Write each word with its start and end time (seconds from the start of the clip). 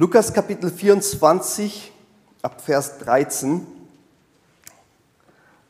Lukas 0.00 0.32
Kapitel 0.32 0.70
24 0.70 1.90
ab 2.42 2.60
Vers 2.60 2.98
13. 2.98 3.66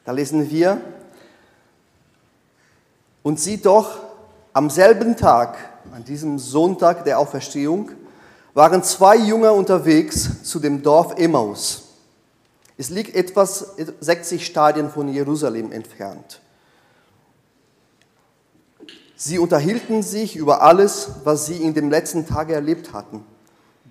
Da 0.05 0.13
lesen 0.13 0.51
wir, 0.51 0.83
und 3.23 3.41
sieh 3.41 3.57
doch, 3.57 4.01
am 4.53 4.69
selben 4.69 5.17
Tag, 5.17 5.57
an 5.95 6.05
diesem 6.05 6.39
Sonntag 6.39 7.05
der 7.05 7.19
Auferstehung, 7.19 7.91
waren 8.53 8.83
zwei 8.83 9.17
Jünger 9.17 9.55
unterwegs 9.55 10.43
zu 10.43 10.61
dem 10.61 10.83
Dorf 10.83 11.19
Emmaus. 11.19 11.85
Es 12.77 12.91
liegt 12.91 13.15
etwas 13.15 13.77
60 14.01 14.45
Stadien 14.45 14.91
von 14.91 15.09
Jerusalem 15.09 15.73
entfernt. 15.73 16.43
Sie 19.17 19.39
unterhielten 19.39 20.03
sich 20.03 20.37
über 20.37 20.61
alles, 20.61 21.13
was 21.25 21.47
sie 21.47 21.63
in 21.63 21.73
den 21.73 21.89
letzten 21.89 22.27
Tagen 22.27 22.53
erlebt 22.53 22.93
hatten. 22.93 23.25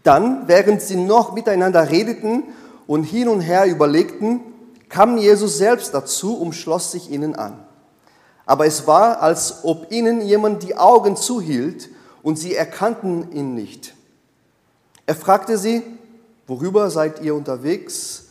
Dann, 0.07 0.47
während 0.47 0.81
sie 0.81 0.95
noch 0.95 1.33
miteinander 1.33 1.89
redeten 1.89 2.43
und 2.87 3.03
hin 3.03 3.27
und 3.27 3.41
her 3.41 3.65
überlegten, 3.65 4.39
kam 4.87 5.17
Jesus 5.17 5.57
selbst 5.57 5.93
dazu 5.93 6.37
und 6.37 6.53
schloss 6.53 6.93
sich 6.93 7.11
ihnen 7.11 7.35
an. 7.35 7.59
Aber 8.45 8.65
es 8.65 8.87
war, 8.87 9.21
als 9.21 9.65
ob 9.65 9.91
ihnen 9.91 10.21
jemand 10.21 10.63
die 10.63 10.77
Augen 10.77 11.17
zuhielt 11.17 11.89
und 12.23 12.39
sie 12.39 12.55
erkannten 12.55 13.33
ihn 13.33 13.53
nicht. 13.53 13.95
Er 15.05 15.15
fragte 15.15 15.57
sie, 15.57 15.83
worüber 16.47 16.89
seid 16.89 17.21
ihr 17.21 17.35
unterwegs? 17.35 18.27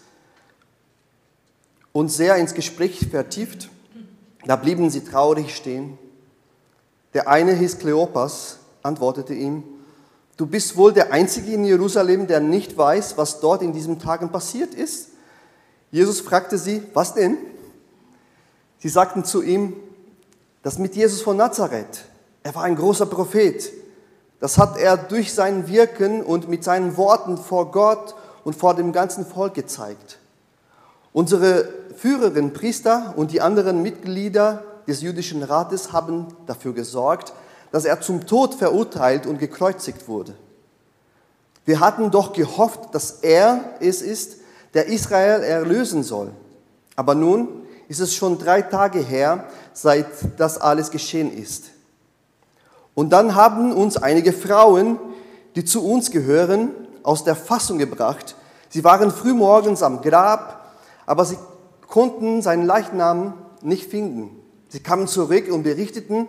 Und 1.93 2.11
sehr 2.11 2.37
ins 2.37 2.55
Gespräch 2.55 3.07
vertieft, 3.11 3.69
da 4.47 4.57
blieben 4.57 4.89
sie 4.89 5.05
traurig 5.05 5.55
stehen. 5.55 5.99
Der 7.13 7.29
eine 7.29 7.53
hieß 7.53 7.81
Kleopas, 7.81 8.61
antwortete 8.83 9.35
ihm, 9.35 9.76
du 10.37 10.47
bist 10.47 10.77
wohl 10.77 10.93
der 10.93 11.13
Einzige 11.13 11.53
in 11.53 11.65
Jerusalem, 11.65 12.27
der 12.27 12.41
nicht 12.41 12.77
weiß, 12.77 13.17
was 13.17 13.41
dort 13.41 13.63
in 13.63 13.73
diesen 13.73 13.99
Tagen 13.99 14.31
passiert 14.31 14.75
ist. 14.75 15.09
Jesus 15.91 16.21
fragte 16.21 16.59
sie, 16.59 16.83
was 16.95 17.15
denn? 17.15 17.39
Sie 18.79 18.89
sagten 18.89 19.25
zu 19.25 19.43
ihm, 19.43 19.75
das 20.63 20.79
mit 20.79 20.97
Jesus 20.97 21.23
von 21.23 21.37
Nazareth. 21.37 22.05
Er 22.43 22.55
war 22.55 22.65
ein 22.65 22.77
großer 22.77 23.07
Prophet. 23.07 23.73
Das 24.41 24.59
hat 24.59 24.77
er 24.77 24.97
durch 24.97 25.33
sein 25.33 25.69
Wirken 25.69 26.23
und 26.23 26.49
mit 26.49 26.63
seinen 26.65 26.97
Worten 26.97 27.39
vor 27.39 27.71
Gott 27.71 28.15
und 28.45 28.55
vor 28.55 28.75
dem 28.75 28.93
ganzen 28.93 29.25
Volk 29.25 29.55
gezeigt. 29.55 30.19
Unsere 31.13 31.69
Führerin, 31.97 32.53
Priester 32.53 33.15
und 33.17 33.33
die 33.33 33.41
anderen 33.41 33.83
Mitglieder 33.83 34.63
des 34.87 35.01
jüdischen 35.01 35.43
Rates 35.43 35.93
haben 35.93 36.27
dafür 36.47 36.75
gesorgt, 36.75 37.33
dass 37.77 37.85
er 37.85 38.01
zum 38.01 38.27
Tod 38.27 38.55
verurteilt 38.55 39.27
und 39.27 39.39
gekreuzigt 39.39 40.09
wurde. 40.09 40.35
Wir 41.67 41.79
hatten 41.79 42.11
doch 42.11 42.33
gehofft, 42.33 42.95
dass 42.95 43.19
er 43.21 43.75
es 43.81 44.01
ist, 44.01 44.39
der 44.73 44.87
Israel 44.87 45.43
erlösen 45.43 46.03
soll. 46.03 46.31
Aber 46.95 47.15
nun 47.15 47.67
ist 47.87 48.01
es 48.01 48.15
schon 48.15 48.39
drei 48.39 48.63
Tage 48.63 49.01
her, 49.01 49.45
seit 49.75 50.07
das 50.39 50.59
alles 50.59 50.91
geschehen 50.91 51.31
ist. 51.31 51.65
Und 52.95 53.11
dann 53.11 53.35
haben 53.35 53.75
uns 53.75 53.99
einige 53.99 54.33
Frauen, 54.33 54.99
die 55.55 55.67
zu 55.67 55.87
uns 55.87 56.11
gehören, 56.11 56.71
aus 57.03 57.25
der 57.25 57.37
Fassung 57.37 57.77
gebracht. 57.77 58.37
Sie 58.71 58.85
waren 58.85 59.11
frühmorgens 59.11 59.83
am 59.83 60.01
Grab, 60.01 60.79
aber 61.05 61.27
sie 61.27 61.37
konnten 61.87 62.41
seinen 62.41 62.65
Leichnam 62.65 63.35
nicht 63.61 63.91
finden. 63.91 64.31
Sie 64.69 64.81
kamen 64.81 65.09
zurück 65.09 65.53
und 65.53 65.63
berichteten, 65.63 66.27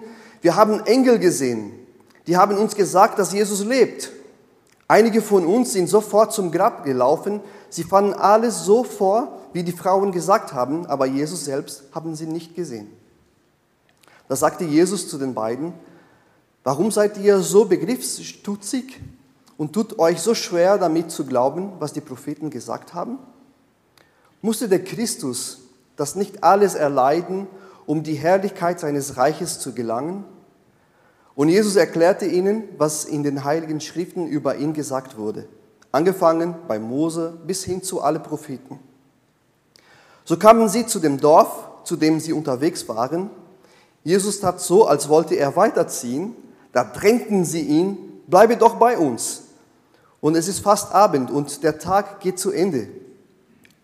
wir 0.48 0.56
haben 0.56 0.80
Engel 0.86 1.20
gesehen. 1.20 1.73
Die 2.26 2.38
haben 2.38 2.56
uns 2.56 2.73
gesagt, 2.73 3.20
dass 3.20 3.34
Jesus 3.34 3.66
lebt. 3.66 4.14
Einige 4.88 5.22
von 5.22 5.45
uns 5.45 5.73
sind 5.73 5.89
sofort 5.89 6.31
zum 6.31 6.54
Grab 6.54 6.86
gelaufen. 6.86 7.42
Sie 7.70 7.84
fanden 7.84 8.14
alles 8.14 8.64
so 8.64 8.86
vor, 8.86 9.39
wie 9.52 9.64
die 9.64 9.73
Frauen 9.73 10.14
gesagt 10.14 10.54
haben, 10.54 10.86
aber 10.86 11.06
Jesus 11.06 11.44
selbst 11.44 11.84
haben 11.94 12.16
sie 12.16 12.28
nicht 12.28 12.56
gesehen. 12.56 12.88
Da 14.30 14.38
sagte 14.38 14.64
Jesus 14.64 15.10
zu 15.10 15.17
den 15.17 15.33
beiden, 15.33 15.73
warum 16.64 16.92
seid 16.92 17.17
ihr 17.17 17.39
so 17.39 17.66
begriffsstutzig 17.66 19.02
und 19.58 19.73
tut 19.73 20.00
euch 20.00 20.21
so 20.21 20.33
schwer 20.33 20.77
damit 20.77 21.11
zu 21.11 21.26
glauben, 21.26 21.73
was 21.80 21.92
die 21.92 22.00
Propheten 22.00 22.52
gesagt 22.52 22.94
haben? 22.94 23.20
Musste 24.42 24.70
der 24.70 24.82
Christus 24.82 25.58
das 25.98 26.16
nicht 26.16 26.42
alles 26.42 26.73
erleiden 26.73 27.48
um 27.88 28.04
die 28.04 28.16
Herrlichkeit 28.16 28.80
seines 28.80 29.17
Reiches 29.17 29.60
zu 29.60 29.73
gelangen. 29.73 30.26
Und 31.37 31.49
Jesus 31.49 31.75
erklärte 31.75 32.25
ihnen, 32.25 32.64
was 32.80 33.05
in 33.05 33.21
den 33.21 33.43
heiligen 33.43 33.80
Schriften 33.80 34.25
über 34.25 34.55
ihn 34.55 34.73
gesagt 34.73 35.20
wurde, 35.20 35.48
angefangen 35.92 36.55
bei 36.67 36.80
Mose 36.80 37.37
bis 37.45 37.64
hin 37.64 37.83
zu 37.83 38.02
alle 38.02 38.20
Propheten. 38.20 38.80
So 40.26 40.36
kamen 40.36 40.67
sie 40.67 40.87
zu 40.87 40.99
dem 40.99 41.20
Dorf, 41.20 41.70
zu 41.83 41.95
dem 41.95 42.20
sie 42.20 42.33
unterwegs 42.33 42.89
waren. 42.89 43.30
Jesus 44.03 44.39
tat 44.39 44.59
so, 44.59 44.87
als 44.87 45.09
wollte 45.09 45.36
er 45.36 45.55
weiterziehen. 45.55 46.36
Da 46.71 46.83
drängten 46.83 47.45
sie 47.45 47.61
ihn, 47.61 47.99
bleibe 48.26 48.58
doch 48.58 48.77
bei 48.77 48.97
uns. 48.97 49.43
Und 50.20 50.36
es 50.36 50.47
ist 50.47 50.61
fast 50.61 50.92
Abend 50.92 51.30
und 51.30 51.61
der 51.61 51.77
Tag 51.77 52.20
geht 52.20 52.39
zu 52.39 52.49
Ende. 52.49 52.87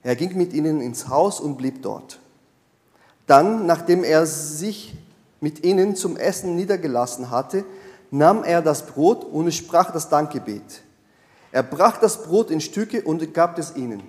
Er 0.01 0.15
ging 0.15 0.35
mit 0.35 0.53
ihnen 0.53 0.81
ins 0.81 1.07
Haus 1.07 1.39
und 1.39 1.57
blieb 1.59 1.83
dort. 1.83 2.17
Dann, 3.27 3.67
nachdem 3.67 4.03
er 4.03 4.25
sich 4.25 4.95
mit 5.43 5.65
ihnen 5.65 5.97
zum 5.97 6.15
Essen 6.15 6.55
niedergelassen 6.55 7.29
hatte, 7.29 7.65
nahm 8.11 8.45
er 8.45 8.61
das 8.61 8.85
Brot 8.85 9.25
und 9.25 9.53
sprach 9.53 9.91
das 9.91 10.07
Dankgebet. 10.07 10.63
Er 11.51 11.63
brach 11.63 11.97
das 11.97 12.23
Brot 12.23 12.49
in 12.49 12.61
Stücke 12.61 13.01
und 13.01 13.33
gab 13.33 13.59
es 13.59 13.75
ihnen. 13.75 14.03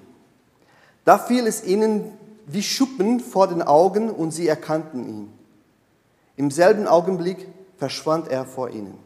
Da 1.05 1.19
fiel 1.19 1.49
es 1.49 1.65
ihnen 1.65 2.13
wie 2.47 2.63
Schuppen 2.63 3.19
vor 3.19 3.49
den 3.49 3.63
Augen 3.63 4.11
und 4.11 4.31
sie 4.31 4.47
erkannten 4.47 5.09
ihn. 5.09 5.33
Im 6.37 6.53
selben 6.53 6.87
Augenblick 6.87 7.49
verschwand 7.79 8.29
er 8.29 8.45
vor 8.45 8.71
ihnen. 8.71 8.97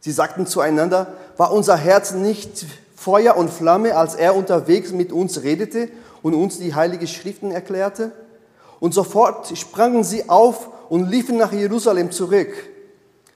Sie 0.00 0.12
sagten 0.12 0.46
zueinander, 0.46 1.12
war 1.36 1.52
unser 1.52 1.76
Herz 1.76 2.12
nicht 2.12 2.64
Feuer 2.96 3.36
und 3.36 3.50
Flamme, 3.50 3.94
als 3.94 4.14
er 4.14 4.34
unterwegs 4.34 4.92
mit 4.92 5.12
uns 5.12 5.42
redete 5.42 5.90
und 6.22 6.32
uns 6.32 6.58
die 6.58 6.74
heiligen 6.74 7.06
Schriften 7.06 7.50
erklärte? 7.50 8.12
Und 8.80 8.94
sofort 8.94 9.54
sprangen 9.58 10.02
sie 10.02 10.30
auf 10.30 10.70
und 10.88 11.08
liefen 11.08 11.36
nach 11.36 11.52
Jerusalem 11.52 12.10
zurück. 12.10 12.52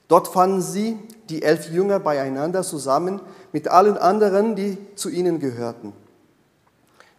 Dort 0.09 0.29
fanden 0.29 0.63
sie 0.63 0.99
die 1.29 1.43
elf 1.43 1.71
Jünger 1.71 2.01
beieinander 2.01 2.63
zusammen 2.63 3.21
mit 3.53 3.69
allen 3.69 3.97
anderen, 3.97 4.57
die 4.57 4.77
zu 4.95 5.09
ihnen 5.09 5.39
gehörten. 5.39 5.93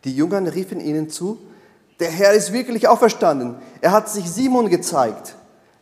Die 0.03 0.15
Jünger 0.15 0.53
riefen 0.53 0.79
ihnen 0.79 1.09
zu, 1.09 1.39
der 1.99 2.09
Herr 2.11 2.33
ist 2.33 2.51
wirklich 2.51 2.87
auferstanden. 2.87 3.55
Er 3.81 3.91
hat 3.91 4.09
sich 4.09 4.29
Simon 4.29 4.69
gezeigt. 4.69 5.35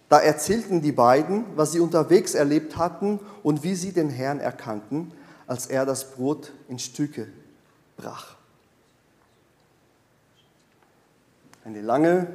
Da 0.10 0.20
erzählten 0.20 0.82
die 0.82 0.92
beiden, 0.92 1.46
was 1.56 1.72
sie 1.72 1.80
unterwegs 1.80 2.36
erlebt 2.36 2.78
hatten 2.78 3.20
und 3.44 3.64
wie 3.64 3.76
sie 3.76 3.94
den 3.94 4.10
Herrn 4.10 4.40
erkannten, 4.40 5.14
als 5.48 5.68
er 5.68 5.86
das 5.86 6.12
Brot 6.12 6.52
in 6.68 6.80
Stücke 6.80 7.28
brach. 7.98 8.36
Eine 11.64 11.82
lange 11.82 12.28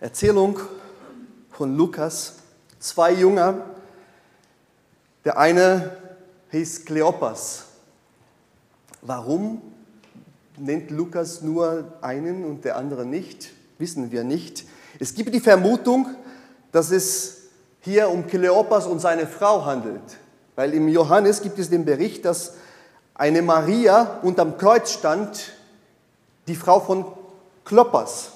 Erzählung 0.00 0.60
von 1.58 1.76
Lukas. 1.76 2.34
Zwei 2.78 3.12
Jünger. 3.14 3.64
Der 5.24 5.38
eine 5.38 5.90
hieß 6.52 6.84
Kleopas. 6.84 7.64
Warum 9.02 9.60
nennt 10.56 10.92
Lukas 10.92 11.42
nur 11.42 11.94
einen 12.00 12.44
und 12.44 12.64
der 12.64 12.76
andere 12.76 13.04
nicht? 13.04 13.50
Wissen 13.76 14.12
wir 14.12 14.22
nicht. 14.22 14.66
Es 15.00 15.12
gibt 15.14 15.34
die 15.34 15.40
Vermutung, 15.40 16.06
dass 16.70 16.92
es 16.92 17.38
hier 17.80 18.08
um 18.08 18.28
Kleopas 18.28 18.86
und 18.86 19.00
seine 19.00 19.26
Frau 19.26 19.64
handelt. 19.64 20.16
Weil 20.54 20.72
im 20.74 20.86
Johannes 20.86 21.42
gibt 21.42 21.58
es 21.58 21.68
den 21.68 21.84
Bericht, 21.84 22.24
dass 22.24 22.54
eine 23.14 23.42
Maria 23.42 24.20
unterm 24.22 24.58
Kreuz 24.58 24.92
stand, 24.92 25.54
die 26.46 26.54
Frau 26.54 26.78
von 26.78 27.04
Kloppers. 27.64 28.30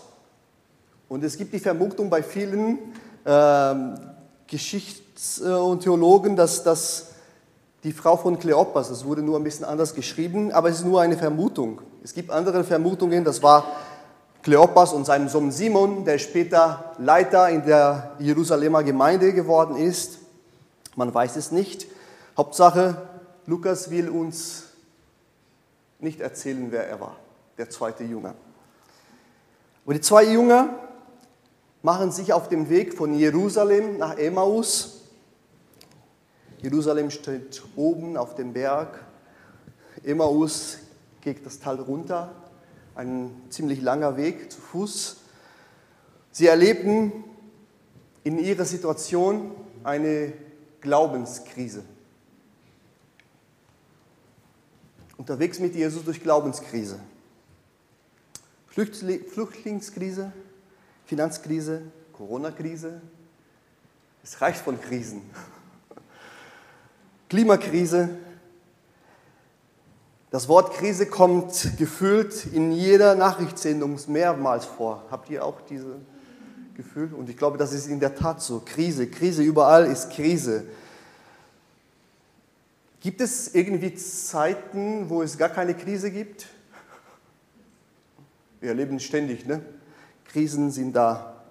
Und 1.08 1.22
es 1.22 1.36
gibt 1.36 1.54
die 1.54 1.60
Vermutung 1.60 2.10
bei 2.10 2.20
vielen 2.20 2.78
äh, 3.24 3.74
Geschichts- 4.46 5.40
und 5.40 5.80
Theologen, 5.82 6.36
dass 6.36 6.62
das 6.62 7.12
die 7.84 7.92
Frau 7.92 8.16
von 8.16 8.38
Kleopas, 8.38 8.90
das 8.90 9.04
wurde 9.04 9.22
nur 9.22 9.38
ein 9.38 9.44
bisschen 9.44 9.64
anders 9.64 9.94
geschrieben, 9.94 10.52
aber 10.52 10.68
es 10.68 10.76
ist 10.76 10.84
nur 10.84 11.00
eine 11.00 11.16
Vermutung. 11.16 11.80
Es 12.04 12.14
gibt 12.14 12.30
andere 12.30 12.62
Vermutungen, 12.62 13.24
das 13.24 13.42
war 13.42 13.64
Kleopas 14.42 14.92
und 14.92 15.04
sein 15.04 15.28
Sohn 15.28 15.50
Simon, 15.50 16.04
der 16.04 16.18
später 16.18 16.94
Leiter 16.98 17.48
in 17.48 17.64
der 17.64 18.12
Jerusalemer 18.18 18.82
Gemeinde 18.82 19.32
geworden 19.32 19.76
ist. 19.76 20.18
Man 20.96 21.12
weiß 21.12 21.36
es 21.36 21.52
nicht. 21.52 21.86
Hauptsache, 22.36 22.96
Lukas 23.46 23.90
will 23.90 24.08
uns 24.08 24.64
nicht 25.98 26.20
erzählen, 26.20 26.68
wer 26.70 26.88
er 26.88 27.00
war, 27.00 27.16
der 27.58 27.70
zweite 27.70 28.04
Jünger. 28.04 28.34
Und 29.84 29.94
die 29.94 30.00
zwei 30.00 30.24
Jünger 30.24 30.70
machen 31.82 32.12
sich 32.12 32.32
auf 32.32 32.48
den 32.48 32.68
Weg 32.68 32.94
von 32.94 33.14
Jerusalem 33.14 33.98
nach 33.98 34.16
Emmaus. 34.16 35.00
Jerusalem 36.62 37.10
steht 37.10 37.62
oben 37.76 38.16
auf 38.16 38.34
dem 38.34 38.52
Berg 38.52 39.04
Emmaus 40.04 40.78
geht 41.20 41.46
das 41.46 41.60
Tal 41.60 41.80
runter, 41.80 42.34
ein 42.94 43.30
ziemlich 43.50 43.80
langer 43.80 44.16
Weg 44.16 44.50
zu 44.50 44.60
Fuß. 44.60 45.18
Sie 46.32 46.46
erlebten 46.46 47.12
in 48.24 48.38
ihrer 48.38 48.64
Situation 48.64 49.52
eine 49.84 50.32
Glaubenskrise. 50.80 51.84
Unterwegs 55.16 55.60
mit 55.60 55.74
Jesus 55.74 56.04
durch 56.04 56.20
Glaubenskrise. 56.20 56.98
Flüchtlingskrise, 58.66 60.32
Finanzkrise, 61.12 61.82
Corona-Krise. 62.14 63.02
Es 64.24 64.40
reicht 64.40 64.60
von 64.60 64.80
Krisen. 64.80 65.20
Klimakrise. 67.28 68.08
Das 70.30 70.48
Wort 70.48 70.72
Krise 70.72 71.04
kommt 71.04 71.76
gefühlt 71.76 72.46
in 72.46 72.72
jeder 72.72 73.14
Nachrichtssendung 73.14 74.00
mehrmals 74.06 74.64
vor. 74.64 75.04
Habt 75.10 75.28
ihr 75.28 75.44
auch 75.44 75.60
dieses 75.60 75.96
Gefühl? 76.78 77.12
Und 77.12 77.28
ich 77.28 77.36
glaube, 77.36 77.58
das 77.58 77.74
ist 77.74 77.88
in 77.88 78.00
der 78.00 78.14
Tat 78.14 78.40
so. 78.40 78.62
Krise, 78.64 79.06
Krise, 79.06 79.42
überall 79.42 79.84
ist 79.84 80.12
Krise. 80.12 80.64
Gibt 83.00 83.20
es 83.20 83.54
irgendwie 83.54 83.94
Zeiten, 83.96 85.10
wo 85.10 85.20
es 85.22 85.36
gar 85.36 85.50
keine 85.50 85.74
Krise 85.74 86.10
gibt? 86.10 86.46
Wir 88.60 88.70
erleben 88.70 88.98
ständig, 88.98 89.44
ne? 89.44 89.60
Krisen 90.32 90.70
sind 90.70 90.94
da. 90.94 91.42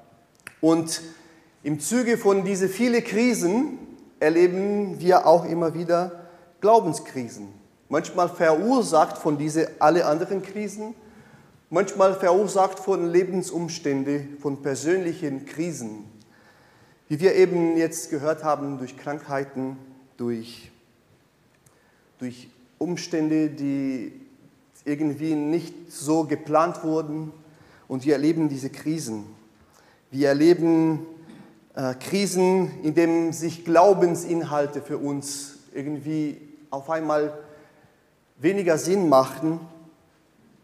Und 0.60 1.02
im 1.64 1.80
Zuge 1.80 2.18
von 2.18 2.44
diesen 2.44 2.70
vielen 2.70 3.04
Krisen 3.04 3.78
erleben 4.20 5.00
wir 5.00 5.28
auch 5.28 5.46
immer 5.46 5.74
wieder 5.74 6.28
Glaubenskrisen. 6.62 7.50
Manchmal 7.90 8.30
verursacht 8.30 9.18
von 9.18 9.38
diesen 9.38 9.68
alle 9.80 10.06
anderen 10.06 10.42
Krisen, 10.42 10.96
manchmal 11.70 12.16
verursacht 12.16 12.80
von 12.80 13.12
Lebensumständen, 13.12 14.38
von 14.40 14.62
persönlichen 14.62 15.46
Krisen. 15.46 16.06
Wie 17.10 17.20
wir 17.20 17.36
eben 17.36 17.78
jetzt 17.78 18.10
gehört 18.10 18.44
haben, 18.44 18.78
durch 18.78 18.98
Krankheiten, 18.98 19.78
durch, 20.18 20.72
durch 22.20 22.50
Umstände, 22.78 23.50
die 23.50 24.14
irgendwie 24.86 25.36
nicht 25.36 25.92
so 25.92 26.24
geplant 26.24 26.84
wurden. 26.84 27.34
Und 27.92 28.06
wir 28.06 28.14
erleben 28.14 28.48
diese 28.48 28.70
Krisen. 28.70 29.26
Wir 30.12 30.30
erleben 30.30 31.06
äh, 31.76 31.94
Krisen, 31.96 32.72
in 32.84 32.96
denen 32.96 33.34
sich 33.34 33.66
Glaubensinhalte 33.66 34.82
für 34.82 34.98
uns 34.98 35.56
irgendwie 35.74 36.40
auf 36.70 36.90
einmal 36.90 37.38
weniger 38.38 38.78
Sinn 38.78 39.10
machen. 39.10 39.60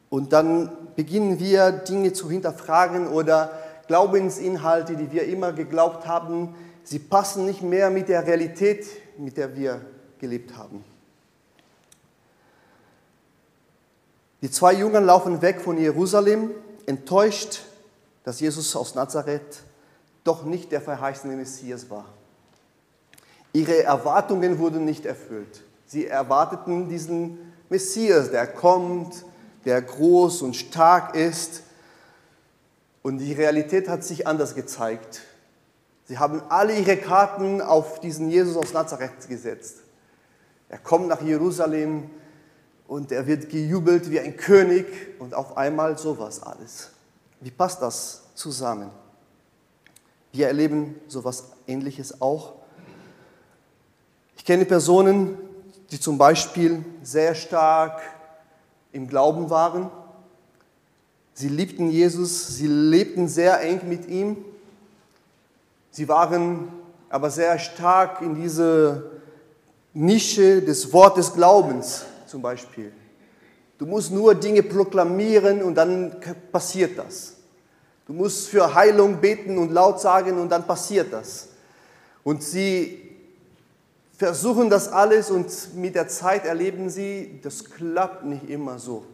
Und 0.09 0.31
dann 0.31 0.69
beginnen 0.95 1.37
wir 1.37 1.73
Dinge 1.73 2.13
zu 2.13 2.31
hinterfragen 2.31 3.09
oder 3.09 3.51
Glaubensinhalte, 3.87 4.95
die 4.95 5.11
wir 5.11 5.25
immer 5.25 5.51
geglaubt 5.51 6.07
haben, 6.07 6.55
sie 6.85 6.99
passen 6.99 7.45
nicht 7.45 7.61
mehr 7.61 7.89
mit 7.89 8.07
der 8.07 8.25
Realität, 8.25 8.87
mit 9.17 9.35
der 9.35 9.53
wir 9.53 9.81
gelebt 10.21 10.55
haben. 10.55 10.81
Die 14.41 14.49
zwei 14.49 14.71
Jünger 14.71 15.01
laufen 15.01 15.41
weg 15.41 15.59
von 15.59 15.77
Jerusalem, 15.77 16.51
enttäuscht, 16.87 17.61
dass 18.23 18.39
Jesus 18.39 18.75
aus 18.75 18.95
Nazareth 18.95 19.63
doch 20.23 20.43
nicht 20.43 20.71
der 20.71 20.81
verheißene 20.81 21.35
Messias 21.35 21.89
war. 21.89 22.05
Ihre 23.53 23.83
Erwartungen 23.83 24.57
wurden 24.59 24.83
nicht 24.83 25.05
erfüllt. 25.05 25.63
Sie 25.85 26.07
erwarteten 26.07 26.89
diesen 26.89 27.53
Messias, 27.69 28.31
der 28.31 28.47
kommt, 28.47 29.23
der 29.65 29.81
groß 29.81 30.41
und 30.41 30.55
stark 30.55 31.15
ist. 31.15 31.63
Und 33.03 33.19
die 33.19 33.33
Realität 33.33 33.87
hat 33.87 34.03
sich 34.03 34.27
anders 34.27 34.55
gezeigt. 34.55 35.21
Sie 36.05 36.17
haben 36.17 36.41
alle 36.49 36.77
ihre 36.77 36.97
Karten 36.97 37.61
auf 37.61 37.99
diesen 37.99 38.29
Jesus 38.29 38.57
aus 38.57 38.73
Nazareth 38.73 39.27
gesetzt. 39.27 39.77
Er 40.69 40.77
kommt 40.77 41.07
nach 41.07 41.21
Jerusalem, 41.21 42.09
und 42.87 43.11
er 43.11 43.27
wird 43.27 43.49
gejubelt 43.49 44.09
wie 44.09 44.19
ein 44.19 44.37
König 44.37 44.85
und 45.19 45.33
auf 45.33 45.57
einmal 45.57 45.97
sowas 45.97 46.41
alles. 46.41 46.89
Wie 47.41 47.51
passt 47.51 47.81
das 47.81 48.23
zusammen? 48.33 48.89
Wir 50.31 50.47
erleben 50.47 50.95
sowas 51.07 51.45
Ähnliches 51.67 52.21
auch. 52.21 52.53
Ich 54.37 54.45
kenne 54.45 54.65
Personen, 54.65 55.37
die 55.91 55.99
zum 55.99 56.17
Beispiel 56.17 56.83
sehr 57.03 57.35
stark 57.35 58.01
im 58.91 59.07
Glauben 59.07 59.49
waren. 59.49 59.91
Sie 61.33 61.49
liebten 61.49 61.89
Jesus, 61.89 62.55
sie 62.55 62.67
lebten 62.67 63.27
sehr 63.27 63.61
eng 63.61 63.81
mit 63.87 64.07
ihm. 64.07 64.37
Sie 65.91 66.07
waren 66.07 66.69
aber 67.09 67.29
sehr 67.29 67.59
stark 67.59 68.21
in 68.21 68.35
diese 68.35 69.11
Nische 69.93 70.61
des 70.61 70.93
Wortes 70.93 71.33
Glaubens 71.33 72.05
zum 72.27 72.41
Beispiel. 72.41 72.91
Du 73.77 73.85
musst 73.85 74.11
nur 74.11 74.35
Dinge 74.35 74.63
proklamieren 74.63 75.61
und 75.61 75.75
dann 75.75 76.15
passiert 76.51 76.97
das. 76.97 77.33
Du 78.07 78.13
musst 78.13 78.47
für 78.47 78.73
Heilung 78.73 79.17
beten 79.17 79.57
und 79.57 79.71
laut 79.71 79.99
sagen 79.99 80.39
und 80.39 80.49
dann 80.49 80.65
passiert 80.65 81.11
das. 81.11 81.49
Und 82.23 82.41
sie 82.43 83.07
versuchen 84.17 84.69
das 84.69 84.91
alles 84.91 85.29
und 85.29 85.75
mit 85.75 85.93
der 85.95 86.07
Zeit 86.07 86.45
erleben 86.45 86.89
sie, 86.89 87.39
das 87.43 87.65
klappt 87.65 88.25
nicht 88.25 88.49
immer 88.49 88.79
so. 88.79 89.05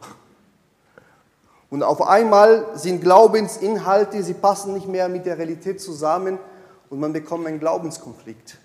Und 1.69 1.83
auf 1.83 2.01
einmal 2.03 2.67
sind 2.75 3.01
Glaubensinhalte, 3.01 4.21
sie 4.23 4.35
passen 4.35 4.75
nicht 4.75 4.87
mehr 4.87 5.09
mit 5.09 5.25
der 5.25 5.37
Realität 5.37 5.81
zusammen 5.81 6.37
und 6.89 6.99
man 6.99 7.11
bekommt 7.11 7.47
einen 7.47 7.59
Glaubenskonflikt. 7.59 8.59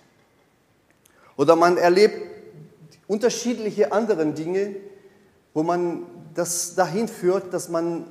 Oder 1.36 1.56
man 1.56 1.78
erlebt 1.78 2.37
unterschiedliche 3.08 3.90
anderen 3.90 4.34
Dinge, 4.36 4.76
wo 5.54 5.64
man 5.64 6.06
das 6.34 6.76
dahin 6.76 7.08
führt, 7.08 7.52
dass 7.52 7.68
man 7.68 8.04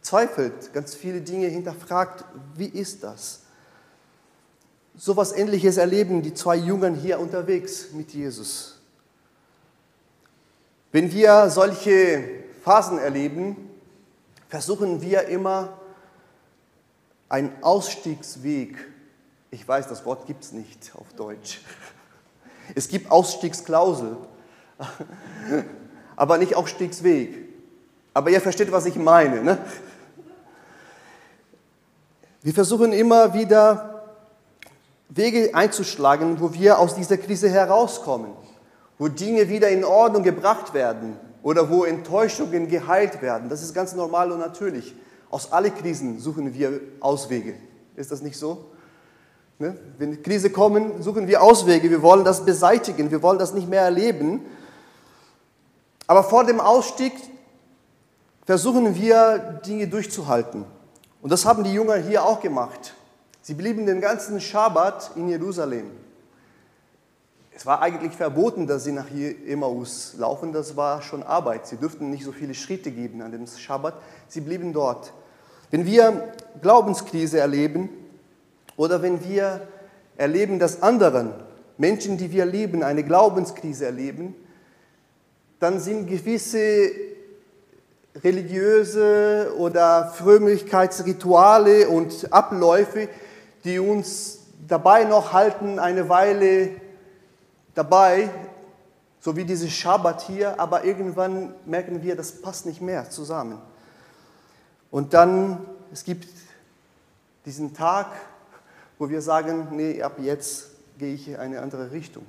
zweifelt, 0.00 0.72
ganz 0.72 0.94
viele 0.94 1.20
Dinge 1.20 1.48
hinterfragt, 1.48 2.24
wie 2.54 2.68
ist 2.68 3.02
das? 3.02 3.42
So 4.96 5.12
etwas 5.12 5.32
Ähnliches 5.32 5.76
erleben 5.76 6.22
die 6.22 6.32
zwei 6.32 6.56
Jüngern 6.56 6.94
hier 6.94 7.20
unterwegs 7.20 7.92
mit 7.92 8.12
Jesus. 8.12 8.80
Wenn 10.90 11.12
wir 11.12 11.50
solche 11.50 12.24
Phasen 12.64 12.98
erleben, 12.98 13.68
versuchen 14.48 15.02
wir 15.02 15.28
immer 15.28 15.78
einen 17.28 17.52
Ausstiegsweg. 17.62 18.76
Ich 19.50 19.66
weiß, 19.66 19.88
das 19.88 20.04
Wort 20.06 20.26
gibt 20.26 20.44
es 20.44 20.52
nicht 20.52 20.94
auf 20.94 21.12
Deutsch. 21.12 21.60
Es 22.74 22.88
gibt 22.88 23.10
Ausstiegsklausel, 23.10 24.16
aber 26.16 26.38
nicht 26.38 26.54
Ausstiegsweg. 26.54 27.48
Aber 28.14 28.30
ihr 28.30 28.40
versteht, 28.40 28.72
was 28.72 28.86
ich 28.86 28.96
meine. 28.96 29.42
Ne? 29.42 29.58
Wir 32.42 32.54
versuchen 32.54 32.92
immer 32.92 33.34
wieder 33.34 34.04
Wege 35.08 35.54
einzuschlagen, 35.54 36.40
wo 36.40 36.52
wir 36.52 36.78
aus 36.78 36.94
dieser 36.94 37.16
Krise 37.16 37.48
herauskommen, 37.48 38.32
wo 38.98 39.08
Dinge 39.08 39.48
wieder 39.48 39.68
in 39.68 39.84
Ordnung 39.84 40.22
gebracht 40.22 40.74
werden 40.74 41.16
oder 41.42 41.70
wo 41.70 41.84
Enttäuschungen 41.84 42.68
geheilt 42.68 43.22
werden. 43.22 43.48
Das 43.48 43.62
ist 43.62 43.74
ganz 43.74 43.94
normal 43.94 44.32
und 44.32 44.38
natürlich. 44.38 44.94
Aus 45.30 45.52
allen 45.52 45.74
Krisen 45.74 46.20
suchen 46.20 46.54
wir 46.54 46.80
Auswege. 47.00 47.54
Ist 47.96 48.10
das 48.10 48.22
nicht 48.22 48.38
so? 48.38 48.66
Ne? 49.58 49.76
Wenn 49.98 50.22
Krise 50.22 50.50
kommen, 50.50 51.02
suchen 51.02 51.26
wir 51.26 51.42
Auswege. 51.42 51.90
Wir 51.90 52.02
wollen 52.02 52.24
das 52.24 52.44
beseitigen. 52.44 53.10
Wir 53.10 53.22
wollen 53.22 53.38
das 53.38 53.54
nicht 53.54 53.68
mehr 53.68 53.82
erleben. 53.82 54.40
Aber 56.06 56.22
vor 56.22 56.44
dem 56.44 56.60
Ausstieg 56.60 57.12
versuchen 58.46 58.94
wir, 58.94 59.60
Dinge 59.66 59.88
durchzuhalten. 59.88 60.64
Und 61.20 61.32
das 61.32 61.44
haben 61.44 61.64
die 61.64 61.72
Jünger 61.72 61.96
hier 61.96 62.24
auch 62.24 62.40
gemacht. 62.40 62.94
Sie 63.42 63.54
blieben 63.54 63.86
den 63.86 64.00
ganzen 64.00 64.40
Schabbat 64.40 65.12
in 65.16 65.28
Jerusalem. 65.28 65.90
Es 67.54 67.66
war 67.66 67.82
eigentlich 67.82 68.12
verboten, 68.12 68.68
dass 68.68 68.84
sie 68.84 68.92
nach 68.92 69.06
Emmaus 69.10 70.14
laufen. 70.16 70.52
Das 70.52 70.76
war 70.76 71.02
schon 71.02 71.24
Arbeit. 71.24 71.66
Sie 71.66 71.76
dürften 71.76 72.08
nicht 72.10 72.24
so 72.24 72.30
viele 72.30 72.54
Schritte 72.54 72.92
geben 72.92 73.20
an 73.20 73.32
dem 73.32 73.48
Schabbat. 73.48 73.94
Sie 74.28 74.40
blieben 74.40 74.72
dort. 74.72 75.12
Wenn 75.70 75.84
wir 75.84 76.32
Glaubenskrise 76.62 77.40
erleben, 77.40 77.88
oder 78.78 79.02
wenn 79.02 79.22
wir 79.28 79.68
erleben, 80.16 80.58
dass 80.58 80.82
anderen 80.82 81.34
Menschen, 81.76 82.16
die 82.16 82.32
wir 82.32 82.46
lieben, 82.46 82.82
eine 82.82 83.04
Glaubenskrise 83.04 83.84
erleben, 83.84 84.34
dann 85.58 85.80
sind 85.80 86.06
gewisse 86.06 86.90
religiöse 88.22 89.52
oder 89.58 90.12
Frömmigkeitsrituale 90.14 91.88
und 91.88 92.32
Abläufe, 92.32 93.08
die 93.64 93.80
uns 93.80 94.38
dabei 94.66 95.04
noch 95.04 95.32
halten, 95.32 95.80
eine 95.80 96.08
Weile 96.08 96.70
dabei, 97.74 98.30
so 99.20 99.36
wie 99.36 99.44
dieses 99.44 99.72
Schabbat 99.72 100.22
hier, 100.22 100.60
aber 100.60 100.84
irgendwann 100.84 101.52
merken 101.66 102.02
wir, 102.02 102.14
das 102.14 102.30
passt 102.40 102.64
nicht 102.64 102.80
mehr 102.80 103.10
zusammen. 103.10 103.58
Und 104.92 105.14
dann, 105.14 105.66
es 105.92 106.04
gibt 106.04 106.28
diesen 107.44 107.74
Tag, 107.74 108.06
wo 108.98 109.08
wir 109.08 109.22
sagen, 109.22 109.68
nee, 109.72 110.02
ab 110.02 110.18
jetzt 110.18 110.70
gehe 110.98 111.14
ich 111.14 111.28
in 111.28 111.36
eine 111.36 111.60
andere 111.60 111.92
Richtung. 111.92 112.26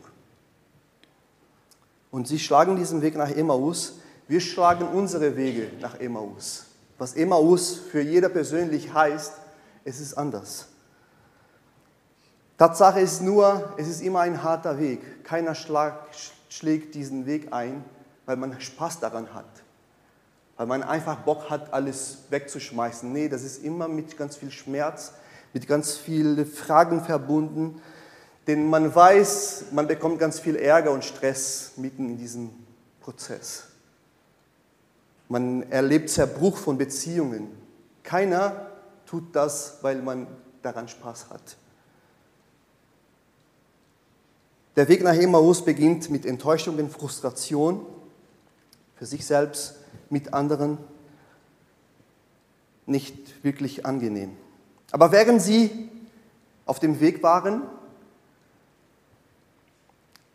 Und 2.12 2.28
sie 2.28 2.40
schlagen 2.40 2.76
diesen 2.76 3.02
Weg 3.02 3.16
nach 3.16 3.30
Emmaus. 3.30 4.00
Wir 4.28 4.42
schlagen 4.42 4.88
unsere 4.88 5.36
Wege 5.36 5.72
nach 5.80 6.00
Emmaus. 6.00 6.66
Was 6.98 7.14
Emmaus 7.14 7.76
für 7.76 8.02
jeder 8.02 8.30
persönlich 8.30 8.94
heißt, 8.94 9.34
es 9.84 10.00
ist 10.00 10.14
anders. 10.16 10.68
Tatsache 12.58 13.00
ist 13.00 13.22
nur, 13.22 13.74
es 13.78 13.88
ist 13.88 14.02
immer 14.02 14.20
ein 14.20 14.44
harter 14.44 14.80
Weg. 14.80 15.24
Keiner 15.24 15.56
schlag, 15.56 15.96
schlägt 16.50 16.94
diesen 16.94 17.26
Weg 17.26 17.54
ein, 17.54 17.86
weil 18.26 18.36
man 18.36 18.60
Spaß 18.60 19.00
daran 19.00 19.34
hat. 19.34 19.46
Weil 20.58 20.68
man 20.68 20.84
einfach 20.84 21.20
Bock 21.20 21.50
hat, 21.50 21.74
alles 21.74 22.18
wegzuschmeißen. 22.30 23.12
Nee, 23.14 23.30
das 23.30 23.44
ist 23.44 23.64
immer 23.64 23.88
mit 23.88 24.18
ganz 24.18 24.36
viel 24.36 24.52
Schmerz, 24.52 25.14
mit 25.54 25.68
ganz 25.68 25.98
vielen 25.98 26.46
Fragen 26.46 27.04
verbunden. 27.04 27.82
Denn 28.48 28.70
man 28.70 28.94
weiß, 28.94 29.66
man 29.72 29.88
bekommt 29.88 30.20
ganz 30.20 30.40
viel 30.40 30.56
Ärger 30.56 30.92
und 30.92 31.06
Stress 31.06 31.74
mitten 31.78 32.10
in 32.10 32.18
diesem 32.18 32.50
Prozess. 33.02 33.66
Man 35.28 35.70
erlebt 35.72 36.10
Zerbruch 36.10 36.58
von 36.58 36.78
Beziehungen. 36.78 37.50
Keiner 38.04 38.72
tut 39.06 39.36
das, 39.36 39.78
weil 39.82 40.02
man 40.02 40.28
daran 40.62 40.88
Spaß 40.88 41.30
hat. 41.30 41.58
Der 44.76 44.88
Weg 44.88 45.04
nach 45.04 45.14
Emmaus 45.14 45.64
beginnt 45.64 46.10
mit 46.10 46.26
Enttäuschungen, 46.26 46.90
Frustration 46.90 47.86
für 48.96 49.06
sich 49.06 49.26
selbst, 49.26 49.76
mit 50.10 50.34
anderen. 50.34 50.78
Nicht 52.86 53.44
wirklich 53.44 53.86
angenehm. 53.86 54.36
Aber 54.92 55.12
während 55.12 55.42
sie 55.42 55.90
auf 56.66 56.80
dem 56.80 57.00
Weg 57.00 57.22
waren, 57.24 57.64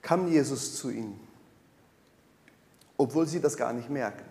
kam 0.03 0.29
Jesus 0.29 0.77
zu 0.77 0.91
ihnen, 0.91 1.19
obwohl 2.97 3.27
sie 3.27 3.41
das 3.41 3.57
gar 3.57 3.73
nicht 3.73 3.91
merken. 3.91 4.25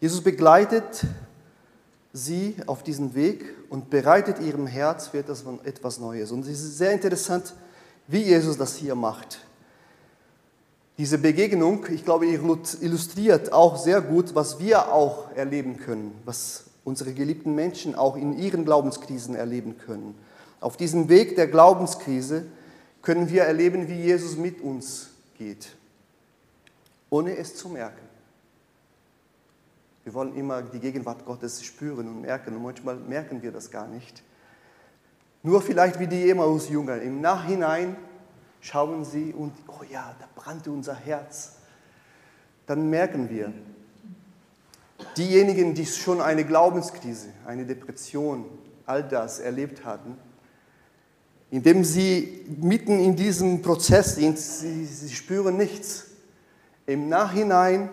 Jesus 0.00 0.22
begleitet 0.22 1.04
sie 2.12 2.56
auf 2.66 2.82
diesen 2.82 3.14
Weg 3.14 3.44
und 3.68 3.90
bereitet 3.90 4.40
ihrem 4.40 4.66
Herz 4.66 5.08
für 5.08 5.18
etwas 5.18 5.98
Neues. 5.98 6.30
Und 6.32 6.46
es 6.46 6.60
ist 6.60 6.78
sehr 6.78 6.92
interessant, 6.92 7.54
wie 8.06 8.22
Jesus 8.22 8.56
das 8.56 8.76
hier 8.76 8.94
macht. 8.94 9.40
Diese 10.96 11.18
Begegnung, 11.18 11.86
ich 11.90 12.04
glaube, 12.04 12.26
illustriert 12.26 13.52
auch 13.52 13.76
sehr 13.76 14.00
gut, 14.00 14.34
was 14.34 14.58
wir 14.58 14.92
auch 14.92 15.30
erleben 15.34 15.76
können, 15.78 16.18
was 16.24 16.64
unsere 16.84 17.12
geliebten 17.12 17.54
Menschen 17.54 17.94
auch 17.94 18.16
in 18.16 18.38
ihren 18.38 18.64
Glaubenskrisen 18.64 19.34
erleben 19.34 19.78
können. 19.78 20.14
Auf 20.60 20.76
diesem 20.76 21.08
Weg 21.08 21.36
der 21.36 21.46
Glaubenskrise 21.46 22.46
können 23.02 23.30
wir 23.30 23.42
erleben, 23.42 23.88
wie 23.88 23.94
Jesus 23.94 24.36
mit 24.36 24.60
uns 24.60 25.10
geht, 25.38 25.74
ohne 27.08 27.36
es 27.36 27.56
zu 27.56 27.68
merken. 27.68 28.10
Wir 30.04 30.14
wollen 30.14 30.34
immer 30.34 30.62
die 30.62 30.80
Gegenwart 30.80 31.24
Gottes 31.24 31.62
spüren 31.62 32.08
und 32.08 32.22
merken 32.22 32.56
und 32.56 32.62
manchmal 32.62 32.96
merken 32.96 33.42
wir 33.42 33.52
das 33.52 33.70
gar 33.70 33.86
nicht. 33.86 34.22
Nur 35.42 35.62
vielleicht 35.62 35.98
wie 35.98 36.06
die 36.06 36.30
Emmaus-Jünger. 36.30 37.00
Im 37.00 37.20
Nachhinein 37.20 37.96
schauen 38.60 39.04
sie 39.04 39.32
und, 39.32 39.52
oh 39.68 39.82
ja, 39.90 40.14
da 40.18 40.26
brannte 40.34 40.70
unser 40.70 40.94
Herz. 40.94 41.56
Dann 42.66 42.90
merken 42.90 43.30
wir, 43.30 43.52
diejenigen, 45.20 45.74
die 45.74 45.84
schon 45.84 46.20
eine 46.20 46.44
Glaubenskrise, 46.44 47.28
eine 47.46 47.66
Depression, 47.66 48.46
all 48.86 49.02
das 49.02 49.38
erlebt 49.38 49.84
hatten, 49.84 50.16
indem 51.50 51.84
sie 51.84 52.46
mitten 52.60 52.98
in 52.98 53.16
diesem 53.16 53.60
Prozess 53.60 54.16
sind, 54.16 54.38
sie, 54.38 54.86
sie 54.86 55.14
spüren 55.14 55.56
nichts. 55.56 56.06
Im 56.86 57.08
Nachhinein 57.08 57.90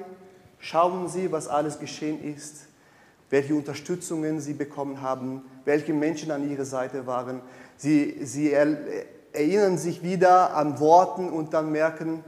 schauen 0.60 1.10
sie, 1.10 1.32
was 1.32 1.48
alles 1.48 1.80
geschehen 1.80 2.24
ist, 2.24 2.68
welche 3.30 3.56
Unterstützungen 3.56 4.40
sie 4.40 4.54
bekommen 4.54 5.02
haben, 5.02 5.44
welche 5.66 5.94
Menschen 5.94 6.32
an 6.32 6.50
ihrer 6.50 6.66
Seite 6.66 7.08
waren. 7.08 7.42
Sie, 7.76 8.20
sie 8.24 8.54
erinnern 8.54 9.78
sich 9.78 10.02
wieder 10.02 10.56
an 10.56 10.80
Worten 10.80 11.30
und 11.30 11.54
dann 11.54 11.72
merken, 11.72 12.24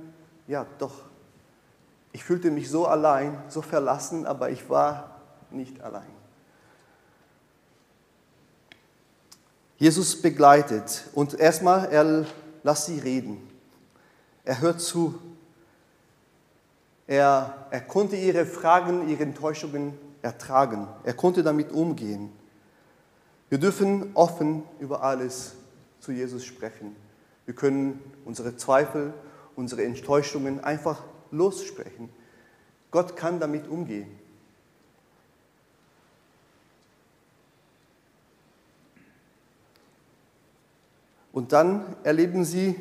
ja 0.48 0.66
doch, 0.78 1.09
ich 2.12 2.24
fühlte 2.24 2.52
mich 2.52 2.70
so 2.70 2.88
allein, 2.88 3.38
so 3.50 3.62
verlassen, 3.62 4.26
aber 4.26 4.50
ich 4.50 4.70
war 4.70 5.22
nicht 5.52 5.82
allein. 5.82 6.20
Jesus 9.78 10.22
begleitet 10.22 11.06
und 11.14 11.40
erstmal, 11.40 11.86
er 11.92 12.26
lässt 12.64 12.86
sie 12.88 13.00
reden. 13.00 13.50
Er 14.44 14.60
hört 14.60 14.82
zu. 14.82 15.18
Er, 17.08 17.68
er 17.72 17.82
konnte 17.82 18.16
ihre 18.16 18.46
Fragen, 18.46 19.08
ihre 19.08 19.24
Enttäuschungen 19.24 19.98
ertragen. 20.22 20.88
Er 21.04 21.14
konnte 21.14 21.44
damit 21.44 21.72
umgehen. 21.72 22.32
Wir 23.48 23.58
dürfen 23.58 24.12
offen 24.16 24.64
über 24.80 25.02
alles 25.02 25.56
zu 26.00 26.12
Jesus 26.12 26.44
sprechen. 26.44 26.96
Wir 27.46 27.56
können 27.56 28.00
unsere 28.26 28.58
Zweifel, 28.58 29.14
unsere 29.56 29.84
Enttäuschungen 29.84 30.64
einfach 30.64 31.04
lossprechen. 31.32 32.10
Gott 32.92 33.16
kann 33.16 33.40
damit 33.40 33.68
umgehen. 33.68 34.20
Und 41.32 41.54
dann 41.54 41.96
erleben 42.04 42.44
sie 42.44 42.76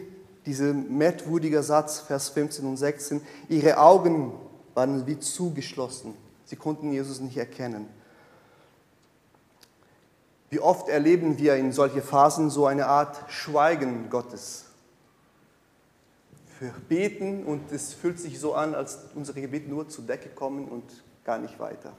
diesen 0.46 0.96
merkwürdigen 0.96 1.62
Satz, 1.62 2.00
Vers 2.00 2.30
15 2.30 2.64
und 2.64 2.76
16, 2.76 3.20
ihre 3.48 3.78
Augen 3.78 4.32
waren 4.74 5.06
wie 5.06 5.18
zugeschlossen. 5.18 6.14
Sie 6.44 6.56
konnten 6.56 6.90
Jesus 6.92 7.20
nicht 7.20 7.36
erkennen. 7.36 7.86
Wie 10.50 10.60
oft 10.60 10.88
erleben 10.88 11.36
wir 11.36 11.56
in 11.56 11.72
solchen 11.72 12.02
Phasen 12.02 12.48
so 12.48 12.64
eine 12.64 12.86
Art 12.86 13.30
Schweigen 13.30 14.08
Gottes. 14.08 14.67
Wir 16.60 16.74
beten 16.88 17.44
und 17.44 17.70
es 17.70 17.94
fühlt 17.94 18.18
sich 18.18 18.40
so 18.40 18.54
an, 18.54 18.74
als 18.74 18.98
unsere 19.14 19.40
Gebete 19.40 19.68
nur 19.68 19.88
zur 19.88 20.04
Decke 20.04 20.28
kommen 20.28 20.66
und 20.66 20.84
gar 21.24 21.38
nicht 21.38 21.60
weiter. 21.60 21.92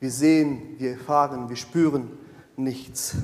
Wir 0.00 0.10
sehen, 0.10 0.78
wir 0.78 0.92
erfahren, 0.92 1.48
wir 1.48 1.56
spüren 1.56 2.10
nichts. 2.56 3.14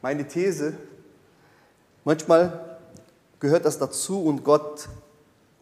Meine 0.00 0.26
These, 0.28 0.74
manchmal 2.04 2.78
gehört 3.40 3.64
das 3.64 3.78
dazu 3.78 4.22
und 4.24 4.44
Gott 4.44 4.88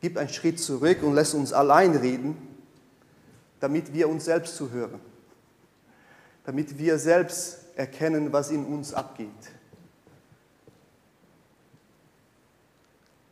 gibt 0.00 0.18
einen 0.18 0.28
Schritt 0.28 0.60
zurück 0.60 1.02
und 1.02 1.14
lässt 1.14 1.34
uns 1.34 1.54
allein 1.54 1.96
reden, 1.96 2.36
damit 3.60 3.94
wir 3.94 4.08
uns 4.08 4.26
selbst 4.26 4.56
zuhören, 4.56 5.00
damit 6.44 6.76
wir 6.76 6.98
selbst 6.98 7.64
erkennen, 7.76 8.32
was 8.32 8.50
in 8.50 8.66
uns 8.66 8.92
abgeht. 8.92 9.57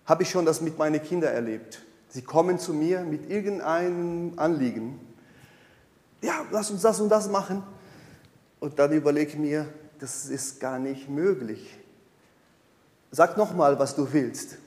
Habe 0.07 0.23
ich 0.23 0.31
schon 0.31 0.47
das 0.47 0.61
mit 0.61 0.79
meinen 0.79 1.03
Kindern 1.03 1.35
erlebt. 1.35 1.83
Sie 2.09 2.23
kommen 2.23 2.59
zu 2.59 2.73
mir 2.73 3.01
mit 3.01 3.29
irgendeinem 3.29 4.33
Anliegen. 4.37 5.01
Ja, 6.23 6.45
lass 6.51 6.71
uns 6.71 6.83
das 6.83 7.01
und 7.01 7.09
das 7.09 7.29
machen. 7.29 7.63
Und 8.61 8.79
dann 8.79 8.93
überlege 8.93 9.33
ich 9.33 9.37
mir, 9.37 9.67
das 9.99 10.27
ist 10.27 10.61
gar 10.61 10.79
nicht 10.79 11.09
möglich. 11.09 11.79
Sag 13.11 13.37
nochmal, 13.37 13.79
was 13.79 13.95
du 13.95 14.13
willst. 14.13 14.59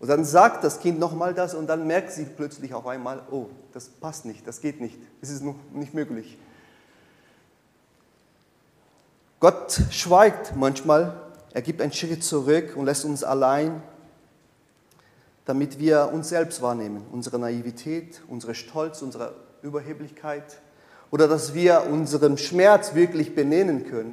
Und 0.00 0.08
dann 0.08 0.24
sagt 0.24 0.62
das 0.62 0.80
Kind 0.80 0.98
nochmal 0.98 1.34
das 1.34 1.54
und 1.54 1.66
dann 1.66 1.86
merkt 1.86 2.12
sie 2.12 2.24
plötzlich 2.24 2.72
auf 2.72 2.86
einmal, 2.86 3.22
oh, 3.30 3.46
das 3.72 3.88
passt 3.88 4.24
nicht, 4.24 4.46
das 4.46 4.60
geht 4.60 4.80
nicht, 4.80 4.96
es 5.20 5.30
ist 5.30 5.42
noch 5.42 5.56
nicht 5.72 5.92
möglich. 5.92 6.38
Gott 9.40 9.80
schweigt 9.90 10.54
manchmal, 10.56 11.20
er 11.52 11.62
gibt 11.62 11.80
einen 11.80 11.92
Schritt 11.92 12.22
zurück 12.22 12.76
und 12.76 12.86
lässt 12.86 13.04
uns 13.04 13.24
allein, 13.24 13.82
damit 15.48 15.78
wir 15.78 16.10
uns 16.12 16.28
selbst 16.28 16.60
wahrnehmen, 16.60 17.06
unsere 17.10 17.38
Naivität, 17.38 18.20
unsere 18.28 18.54
Stolz, 18.54 19.00
unsere 19.00 19.34
Überheblichkeit 19.62 20.58
oder 21.10 21.26
dass 21.26 21.54
wir 21.54 21.86
unseren 21.90 22.36
Schmerz 22.36 22.94
wirklich 22.94 23.34
benennen 23.34 23.86
können 23.86 24.12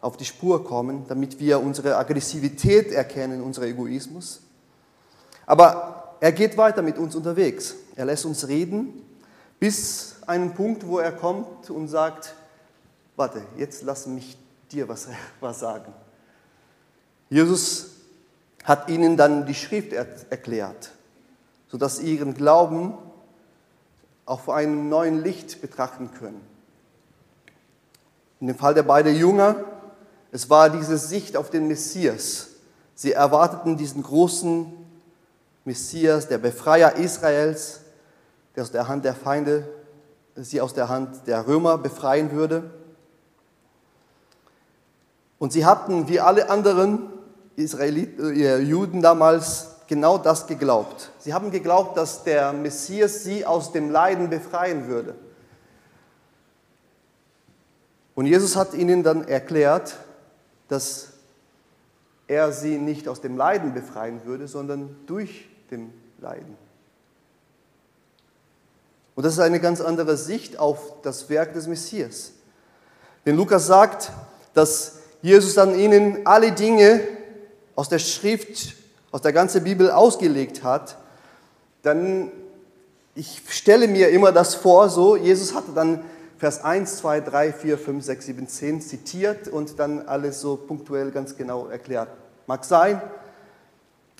auf 0.00 0.16
die 0.16 0.24
Spur 0.24 0.64
kommen, 0.64 1.04
damit 1.08 1.40
wir 1.40 1.60
unsere 1.60 1.98
Aggressivität 1.98 2.90
erkennen, 2.90 3.42
unseren 3.42 3.68
Egoismus. 3.68 4.40
Aber 5.44 6.16
er 6.20 6.32
geht 6.32 6.56
weiter 6.56 6.80
mit 6.80 6.96
uns 6.96 7.14
unterwegs. 7.14 7.74
Er 7.94 8.06
lässt 8.06 8.24
uns 8.24 8.48
reden 8.48 9.02
bis 9.60 10.16
einen 10.26 10.54
Punkt, 10.54 10.86
wo 10.86 11.00
er 11.00 11.12
kommt 11.12 11.68
und 11.68 11.88
sagt, 11.88 12.34
warte, 13.14 13.42
jetzt 13.58 13.82
lass 13.82 14.06
mich 14.06 14.38
dir 14.72 14.88
was, 14.88 15.06
was 15.40 15.60
sagen. 15.60 15.92
Jesus 17.28 17.93
hat 18.64 18.88
ihnen 18.88 19.16
dann 19.16 19.46
die 19.46 19.54
Schrift 19.54 19.92
erklärt, 19.92 20.90
sodass 21.68 21.98
sie 21.98 22.16
ihren 22.16 22.34
Glauben 22.34 22.94
auch 24.26 24.40
vor 24.40 24.56
einem 24.56 24.88
neuen 24.88 25.22
Licht 25.22 25.60
betrachten 25.60 26.10
können. 26.18 26.40
In 28.40 28.46
dem 28.46 28.56
Fall 28.56 28.74
der 28.74 28.82
beiden 28.82 29.14
Jünger, 29.14 29.56
es 30.32 30.50
war 30.50 30.70
diese 30.70 30.98
Sicht 30.98 31.36
auf 31.36 31.50
den 31.50 31.68
Messias. 31.68 32.48
Sie 32.94 33.12
erwarteten 33.12 33.76
diesen 33.76 34.02
großen 34.02 34.72
Messias, 35.64 36.28
der 36.28 36.38
Befreier 36.38 36.96
Israels, 36.96 37.80
der 38.56 38.62
aus 38.62 38.72
der 38.72 38.88
Hand 38.88 39.04
der 39.04 39.14
Feinde, 39.14 39.68
sie 40.36 40.60
aus 40.60 40.74
der 40.74 40.88
Hand 40.88 41.26
der 41.26 41.46
Römer 41.46 41.78
befreien 41.78 42.32
würde. 42.32 42.70
Und 45.38 45.52
sie 45.52 45.66
hatten, 45.66 46.08
wie 46.08 46.20
alle 46.20 46.50
anderen 46.50 47.13
Israeliten, 47.56 48.34
äh, 48.34 48.58
Juden 48.58 49.02
damals, 49.02 49.70
genau 49.86 50.18
das 50.18 50.46
geglaubt. 50.46 51.10
Sie 51.18 51.34
haben 51.34 51.50
geglaubt, 51.50 51.96
dass 51.96 52.24
der 52.24 52.52
Messias 52.52 53.22
sie 53.22 53.44
aus 53.44 53.72
dem 53.72 53.90
Leiden 53.90 54.30
befreien 54.30 54.88
würde. 54.88 55.14
Und 58.14 58.26
Jesus 58.26 58.56
hat 58.56 58.74
ihnen 58.74 59.02
dann 59.02 59.26
erklärt, 59.26 59.96
dass 60.68 61.08
er 62.26 62.52
sie 62.52 62.78
nicht 62.78 63.08
aus 63.08 63.20
dem 63.20 63.36
Leiden 63.36 63.74
befreien 63.74 64.24
würde, 64.24 64.48
sondern 64.48 64.96
durch 65.06 65.48
dem 65.70 65.92
Leiden. 66.18 66.56
Und 69.14 69.24
das 69.24 69.34
ist 69.34 69.40
eine 69.40 69.60
ganz 69.60 69.80
andere 69.80 70.16
Sicht 70.16 70.58
auf 70.58 71.02
das 71.02 71.28
Werk 71.28 71.52
des 71.52 71.66
Messias. 71.66 72.32
Denn 73.26 73.36
Lukas 73.36 73.66
sagt, 73.66 74.10
dass 74.54 74.98
Jesus 75.22 75.54
dann 75.54 75.78
ihnen 75.78 76.26
alle 76.26 76.52
Dinge 76.52 77.00
aus 77.76 77.88
der 77.88 77.98
Schrift, 77.98 78.74
aus 79.10 79.22
der 79.22 79.32
ganzen 79.32 79.64
Bibel 79.64 79.90
ausgelegt 79.90 80.62
hat, 80.62 80.96
dann, 81.82 82.30
ich 83.14 83.42
stelle 83.48 83.88
mir 83.88 84.08
immer 84.10 84.32
das 84.32 84.54
vor, 84.54 84.88
so, 84.88 85.16
Jesus 85.16 85.54
hatte 85.54 85.72
dann 85.74 86.04
Vers 86.38 86.64
1, 86.64 86.96
2, 86.98 87.20
3, 87.20 87.52
4, 87.52 87.78
5, 87.78 88.04
6, 88.04 88.26
7, 88.26 88.48
10 88.48 88.80
zitiert 88.80 89.48
und 89.48 89.78
dann 89.78 90.06
alles 90.08 90.40
so 90.40 90.56
punktuell 90.56 91.10
ganz 91.10 91.36
genau 91.36 91.68
erklärt. 91.68 92.08
Mag 92.46 92.64
sein, 92.64 93.00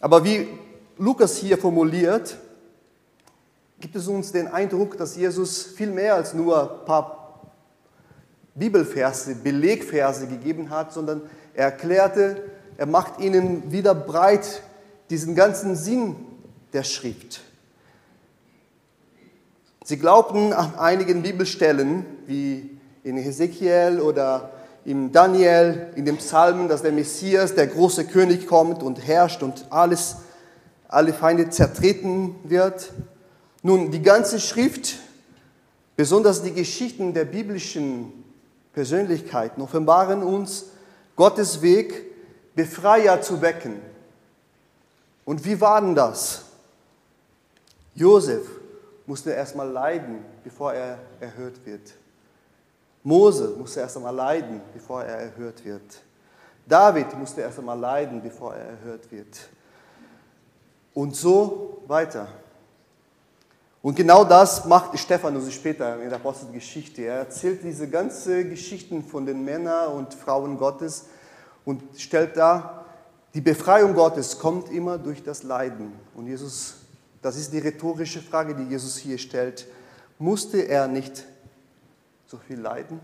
aber 0.01 0.25
wie 0.25 0.49
Lukas 0.97 1.37
hier 1.37 1.59
formuliert, 1.59 2.37
gibt 3.81 3.97
es 3.97 4.07
uns 4.07 4.33
den 4.33 4.49
Eindruck, 4.49 4.97
dass 4.97 5.17
Jesus 5.17 5.63
viel 5.63 5.91
mehr 5.91 6.15
als 6.15 6.35
nur 6.35 6.81
ein 6.81 6.85
paar 6.87 7.51
Bibelverse, 8.55 9.35
Belegverse 9.35 10.27
gegeben 10.27 10.71
hat, 10.71 10.93
sondern 10.93 11.23
er 11.53 11.67
erklärte, 11.67 12.43
er 12.77 12.87
macht 12.87 13.21
ihnen 13.21 13.71
wieder 13.73 13.95
breit 13.95 14.63
diesen 15.11 15.35
ganzen 15.35 15.77
Sinn 15.77 16.17
der 16.73 16.83
Schrift. 16.83 17.41
Sie 19.85 19.99
glaubten 19.99 20.53
an 20.53 20.77
einigen 20.79 21.23
Bibelstellen, 21.23 22.07
wie 22.27 22.71
in 23.03 23.17
Hesekiel 23.19 24.01
oder 24.01 24.51
im 24.85 25.13
Daniel, 25.13 25.89
in 25.95 26.05
dem 26.05 26.17
Psalmen, 26.17 26.69
dass 26.69 26.83
der 26.83 26.93
Messias, 26.93 27.55
der 27.55 27.67
große 27.67 28.07
König 28.07 28.47
kommt 28.47 28.83
und 28.83 29.07
herrscht 29.07 29.43
und 29.43 29.67
alles, 29.71 30.17
alle 30.89 31.13
Feinde 31.13 31.51
zertreten 31.51 32.35
wird. 32.45 32.93
Nun, 33.63 33.91
die 33.91 34.03
ganze 34.03 34.41
Schrift, 34.41 34.97
besonders 35.97 36.43
die 36.43 36.53
Geschichten 36.53 37.15
der 37.15 37.25
biblischen 37.25 38.25
Persönlichkeiten 38.73 39.63
offenbaren 39.63 40.23
uns 40.23 40.67
Gottes 41.17 41.63
Weg, 41.63 42.14
Befreier 42.55 43.21
zu 43.21 43.41
wecken. 43.41 43.81
Und 45.25 45.45
wie 45.45 45.61
war 45.61 45.81
denn 45.81 45.95
das? 45.95 46.45
Josef 47.95 48.47
musste 49.07 49.31
erstmal 49.31 49.69
leiden, 49.69 50.25
bevor 50.43 50.73
er 50.73 50.99
erhört 51.21 51.65
wird. 51.65 51.95
Mose 53.03 53.55
musste 53.59 53.81
erst 53.81 53.97
einmal 53.97 54.15
leiden, 54.15 54.63
bevor 54.73 55.05
er 55.05 55.19
erhört 55.19 55.65
wird. 55.65 56.03
David 56.67 57.17
musste 57.19 57.43
erst 57.43 57.59
einmal 57.59 57.79
leiden, 57.79 58.23
bevor 58.23 58.55
er 58.55 58.65
erhört 58.65 59.13
wird. 59.13 59.49
Und 60.95 61.15
so 61.15 61.83
weiter. 61.87 62.29
Und 63.83 63.95
genau 63.97 64.25
das 64.25 64.65
macht 64.65 64.99
Stephanus 64.99 65.53
später 65.53 66.01
in 66.01 66.09
der 66.09 66.19
Apostelgeschichte. 66.19 67.03
Er 67.03 67.17
erzählt 67.17 67.63
diese 67.63 67.89
ganzen 67.89 68.49
Geschichten 68.49 69.05
von 69.05 69.27
den 69.27 69.45
Männern 69.45 69.93
und 69.93 70.15
Frauen 70.15 70.57
Gottes 70.57 71.05
und 71.65 71.83
stellt 71.97 72.37
dar, 72.37 72.85
die 73.35 73.41
Befreiung 73.41 73.95
Gottes 73.95 74.39
kommt 74.39 74.71
immer 74.71 74.97
durch 74.97 75.23
das 75.23 75.43
Leiden. 75.43 75.93
Und 76.15 76.27
Jesus, 76.27 76.75
das 77.21 77.37
ist 77.37 77.53
die 77.53 77.59
rhetorische 77.59 78.23
Frage, 78.23 78.55
die 78.55 78.65
Jesus 78.65 78.97
hier 78.97 79.19
stellt. 79.19 79.67
Musste 80.19 80.59
er 80.69 80.87
nicht 80.87 81.25
so 82.27 82.37
viel 82.37 82.61
leiden? 82.61 83.01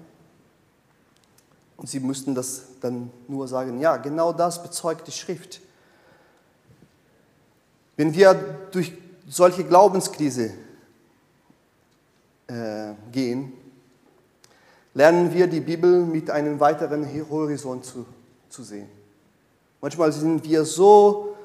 Und 1.77 1.89
sie 1.89 1.99
müssten 1.99 2.35
das 2.35 2.63
dann 2.81 3.11
nur 3.27 3.49
sagen, 3.49 3.81
ja, 3.81 3.97
genau 3.97 4.33
das 4.33 4.63
bezeugt 4.63 5.07
die 5.09 5.13
Schrift. 5.13 5.61
Wenn 7.97 8.15
wir 8.15 8.35
durch 8.71 8.93
solche 9.27 9.65
Glaubenskrise 9.65 10.53
äh, 12.47 12.93
gehen, 13.11 13.53
lernen 14.95 15.33
wir 15.33 15.47
die 15.47 15.61
Bibel 15.61 16.05
mit 16.05 16.31
einem 16.31 16.61
weiteren 16.61 17.07
Horizont 17.31 17.85
zu, 17.85 18.07
zu 18.51 18.63
sehen. 18.63 18.89
Manchmal 19.81 20.13
sind 20.13 20.45
wir 20.45 20.65
so, 20.65 21.37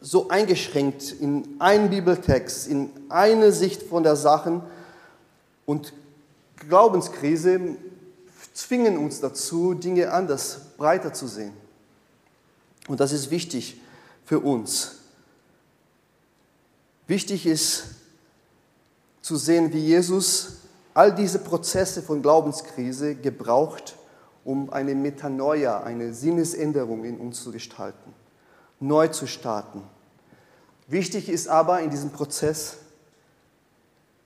so 0.00 0.28
eingeschränkt 0.28 1.12
in 1.12 1.56
einen 1.58 1.88
Bibeltext, 1.88 2.66
in 2.66 2.90
eine 3.08 3.52
Sicht 3.52 3.82
von 3.82 4.02
der 4.02 4.16
Sache 4.16 4.62
und 5.64 5.94
Glaubenskrise 6.56 7.76
zwingen 8.52 8.98
uns 8.98 9.20
dazu, 9.20 9.74
Dinge 9.74 10.12
anders, 10.12 10.60
breiter 10.76 11.12
zu 11.12 11.26
sehen. 11.26 11.52
Und 12.86 13.00
das 13.00 13.12
ist 13.12 13.30
wichtig 13.30 13.80
für 14.24 14.40
uns. 14.40 14.96
Wichtig 17.06 17.46
ist, 17.46 17.84
zu 19.24 19.36
sehen, 19.36 19.72
wie 19.72 19.80
Jesus 19.80 20.58
all 20.92 21.14
diese 21.14 21.38
Prozesse 21.38 22.02
von 22.02 22.20
Glaubenskrise 22.20 23.14
gebraucht, 23.14 23.96
um 24.44 24.70
eine 24.70 24.94
Metanoia, 24.94 25.82
eine 25.82 26.12
Sinnesänderung 26.12 27.04
in 27.04 27.18
uns 27.18 27.42
zu 27.42 27.52
gestalten, 27.52 28.12
neu 28.80 29.08
zu 29.08 29.26
starten. 29.26 29.82
Wichtig 30.86 31.28
ist 31.28 31.48
aber 31.48 31.80
in 31.80 31.90
diesem 31.90 32.10
Prozess 32.10 32.78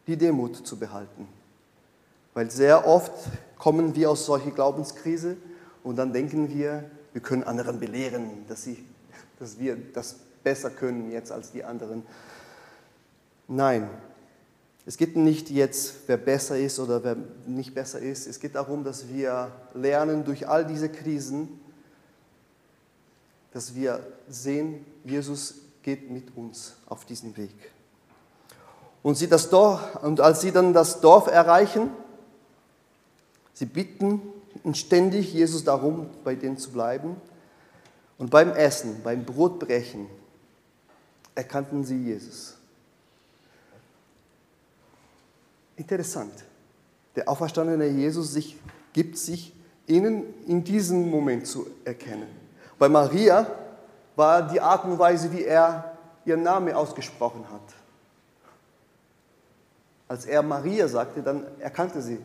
die 0.07 0.17
Demut 0.17 0.67
zu 0.67 0.79
behalten, 0.79 1.29
weil 2.35 2.51
sehr 2.51 2.87
oft 2.87 3.13
kommen 3.59 3.95
wir 3.95 4.11
aus 4.11 4.27
solcher 4.27 4.51
Glaubenskrise 4.51 5.37
und 5.85 5.97
dann 5.97 6.13
denken 6.13 6.49
wir, 6.49 6.85
wir 7.13 7.23
können 7.23 7.45
anderen 7.45 7.79
belehren, 7.79 8.45
dass, 8.49 8.65
sie, 8.65 8.85
dass 9.39 9.59
wir 9.59 9.77
das 9.77 10.17
besser 10.43 10.71
können 10.71 11.11
jetzt 11.13 11.31
als 11.31 11.53
die 11.53 11.65
anderen. 11.65 12.05
Nein, 13.47 13.89
es 14.89 14.97
geht 14.97 15.17
nicht 15.17 15.51
jetzt, 15.51 15.97
wer 16.07 16.17
besser 16.17 16.57
ist 16.59 16.79
oder 16.79 17.05
wer 17.05 17.15
nicht 17.47 17.75
besser 17.75 17.99
ist. 17.99 18.27
Es 18.27 18.41
geht 18.41 18.55
darum, 18.55 18.85
dass 18.85 19.07
wir 19.07 19.53
lernen 19.75 20.25
durch 20.25 20.49
all 20.49 20.65
diese 20.65 20.89
Krisen, 20.89 21.61
dass 23.53 23.75
wir 23.75 24.01
sehen, 24.31 24.87
Jesus 25.05 25.57
geht 25.83 26.11
mit 26.11 26.35
uns 26.35 26.73
auf 26.87 27.05
diesen 27.05 27.37
Weg. 27.37 27.53
Und, 29.03 29.17
sie 29.17 29.29
das 29.29 29.51
Dorf, 29.51 30.03
und 30.03 30.23
als 30.23 30.41
sie 30.41 30.53
dann 30.53 30.73
das 30.73 31.03
Dorf 31.03 31.27
erreichen, 31.27 31.91
sie 33.53 33.67
bitten 33.67 34.23
ständig 34.73 35.35
Jesus 35.35 35.65
darum, 35.65 36.09
bei 36.25 36.35
denen 36.35 36.57
zu 36.57 36.71
bleiben. 36.71 37.17
Und 38.17 38.31
beim 38.31 38.53
Essen, 38.53 39.03
beim 39.05 39.27
Brotbrechen, 39.27 40.07
erkannten 41.35 41.85
sie 41.85 42.05
Jesus. 42.05 42.58
Interessant. 45.79 46.45
Der 47.15 47.29
auferstandene 47.29 47.87
Jesus 47.87 48.33
sich, 48.33 48.59
gibt 48.93 49.17
sich 49.17 49.55
ihnen 49.87 50.25
in 50.47 50.63
diesem 50.65 51.09
Moment 51.09 51.47
zu 51.47 51.67
erkennen. 51.85 52.27
Bei 52.79 52.89
Maria 52.89 53.47
war 54.17 54.49
die 54.49 54.61
Art 54.61 54.85
und 54.85 54.99
Weise, 54.99 55.33
wie 55.33 55.45
er 55.45 55.97
ihren 56.25 56.43
Namen 56.43 56.75
ausgesprochen 56.75 57.45
hat. 57.51 57.75
Als 60.09 60.27
er 60.27 60.43
Maria 60.43 60.89
sagte, 60.89 61.23
dann 61.23 61.47
erkannte 61.61 62.03
sie, 62.03 62.19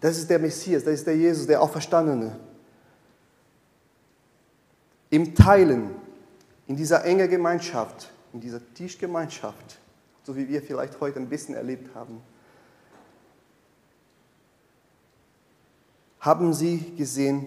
das 0.00 0.18
ist 0.18 0.28
der 0.28 0.40
Messias, 0.40 0.82
das 0.82 0.94
ist 0.94 1.06
der 1.06 1.16
Jesus, 1.16 1.46
der 1.46 1.62
Auferstandene. 1.62 2.36
Im 5.10 5.34
Teilen, 5.34 5.90
in 6.66 6.76
dieser 6.76 7.04
engen 7.04 7.30
Gemeinschaft, 7.30 8.10
in 8.32 8.40
dieser 8.40 8.60
Tischgemeinschaft, 8.74 9.78
so 10.24 10.34
wie 10.36 10.48
wir 10.48 10.60
vielleicht 10.62 11.00
heute 11.00 11.20
ein 11.20 11.28
bisschen 11.28 11.54
erlebt 11.54 11.94
haben, 11.94 12.20
haben 16.26 16.52
sie 16.52 16.94
gesehen, 16.96 17.46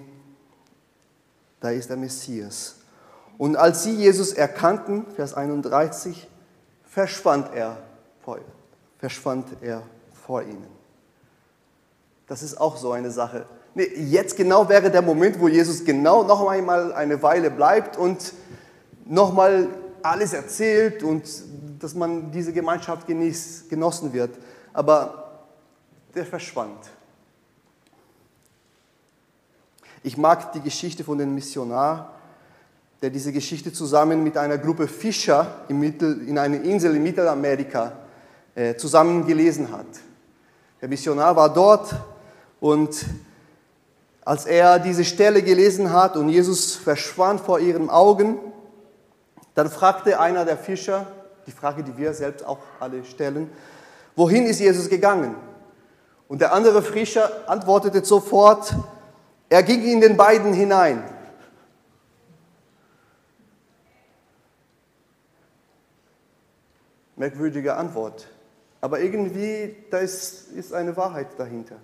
da 1.60 1.70
ist 1.70 1.90
der 1.90 1.98
Messias. 1.98 2.78
Und 3.38 3.56
als 3.56 3.84
sie 3.84 3.94
Jesus 3.94 4.34
erkannten, 4.34 5.06
Vers 5.16 5.34
31, 5.34 6.28
verschwand 6.84 7.54
er 7.54 7.78
vor, 8.24 8.40
verschwand 8.98 9.48
er 9.62 9.84
vor 10.26 10.42
ihnen. 10.42 10.68
Das 12.28 12.42
ist 12.42 12.60
auch 12.60 12.78
so 12.78 12.92
eine 12.92 13.12
Sache. 13.12 13.46
Nee, 13.76 13.90
jetzt 13.96 14.36
genau 14.36 14.68
wäre 14.70 14.90
der 14.90 15.02
Moment, 15.02 15.40
wo 15.40 15.48
Jesus 15.48 15.84
genau 15.84 16.24
noch 16.24 16.48
einmal 16.48 16.94
eine 16.94 17.22
Weile 17.22 17.52
bleibt 17.52 17.98
und 17.98 18.34
nochmal 19.06 19.68
alles 20.02 20.34
erzählt 20.34 21.04
und 21.04 21.24
dass 21.80 21.94
man 21.96 22.32
diese 22.32 22.54
Gemeinschaft 22.54 23.08
genießt, 23.08 23.70
genossen 23.70 24.14
wird. 24.14 24.32
Aber 24.74 25.44
der 26.16 26.26
verschwand. 26.26 26.78
Ich 30.02 30.18
mag 30.18 30.54
die 30.54 30.62
Geschichte 30.62 31.04
von 31.04 31.18
dem 31.18 31.36
Missionar, 31.36 32.14
der 33.02 33.10
diese 33.10 33.34
Geschichte 33.34 33.74
zusammen 33.74 34.24
mit 34.24 34.38
einer 34.38 34.58
Gruppe 34.58 34.88
Fischer 34.88 35.66
in, 35.68 35.80
Mittel, 35.80 36.28
in 36.28 36.38
einer 36.38 36.62
Insel 36.62 36.96
in 36.96 37.04
Mittelamerika 37.04 37.94
äh, 38.56 38.76
zusammen 38.76 39.26
gelesen 39.26 39.72
hat. 39.72 39.88
Der 40.82 40.88
Missionar 40.88 41.36
war 41.36 41.54
dort 41.54 41.94
und 42.62 43.06
als 44.24 44.46
er 44.46 44.80
diese 44.80 45.04
Stelle 45.04 45.42
gelesen 45.44 45.92
hat 45.92 46.16
und 46.16 46.30
Jesus 46.30 46.76
verschwand 46.76 47.42
vor 47.42 47.60
ihren 47.60 47.90
Augen, 47.90 48.38
dann 49.56 49.70
fragte 49.70 50.20
einer 50.20 50.46
der 50.46 50.58
Fischer, 50.58 51.08
die 51.46 51.52
Frage, 51.52 51.84
die 51.84 51.98
wir 51.98 52.14
selbst 52.14 52.46
auch 52.46 52.60
alle 52.80 53.04
stellen, 53.04 53.50
wohin 54.16 54.46
ist 54.46 54.60
Jesus 54.60 54.88
gegangen? 54.88 55.36
Und 56.30 56.40
der 56.40 56.54
andere 56.54 56.82
Fischer 56.82 57.30
antwortete 57.48 58.06
sofort, 58.06 58.74
er 59.50 59.64
ging 59.64 59.84
in 59.84 60.02
den 60.02 60.16
beiden 60.16 60.54
hinein. 60.54 61.04
Merkwürdige 67.16 67.76
Antwort. 67.76 68.28
Aber 68.80 69.02
irgendwie, 69.02 69.76
da 69.90 69.98
ist, 69.98 70.52
ist 70.52 70.74
eine 70.74 70.96
Wahrheit 70.96 71.28
dahinter. 71.38 71.76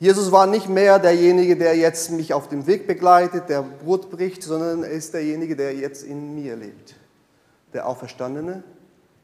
Jesus 0.00 0.32
war 0.32 0.48
nicht 0.48 0.68
mehr 0.68 0.98
derjenige, 0.98 1.56
der 1.56 1.76
jetzt 1.76 2.10
mich 2.10 2.34
auf 2.34 2.48
dem 2.48 2.66
Weg 2.66 2.88
begleitet, 2.88 3.48
der 3.48 3.62
Brot 3.62 4.10
bricht, 4.10 4.42
sondern 4.42 4.82
er 4.82 4.90
ist 4.90 5.14
derjenige, 5.14 5.54
der 5.54 5.76
jetzt 5.76 6.02
in 6.02 6.34
mir 6.34 6.56
lebt. 6.56 6.96
Der 7.72 7.86
Auferstandene 7.86 8.64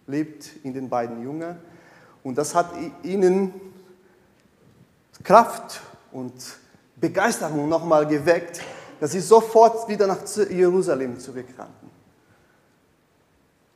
lebt 0.06 0.50
in 0.62 0.74
den 0.74 0.88
beiden 0.88 1.20
Jüngern 1.20 1.58
und 2.22 2.38
das 2.38 2.54
hat 2.54 2.70
ihnen 3.02 3.52
Kraft 5.22 5.80
und 6.12 6.32
Begeisterung 6.96 7.68
nochmal 7.68 8.06
geweckt, 8.06 8.60
dass 9.00 9.12
sie 9.12 9.20
sofort 9.20 9.88
wieder 9.88 10.06
nach 10.06 10.18
Jerusalem 10.50 11.18
zurückrannten. 11.18 11.88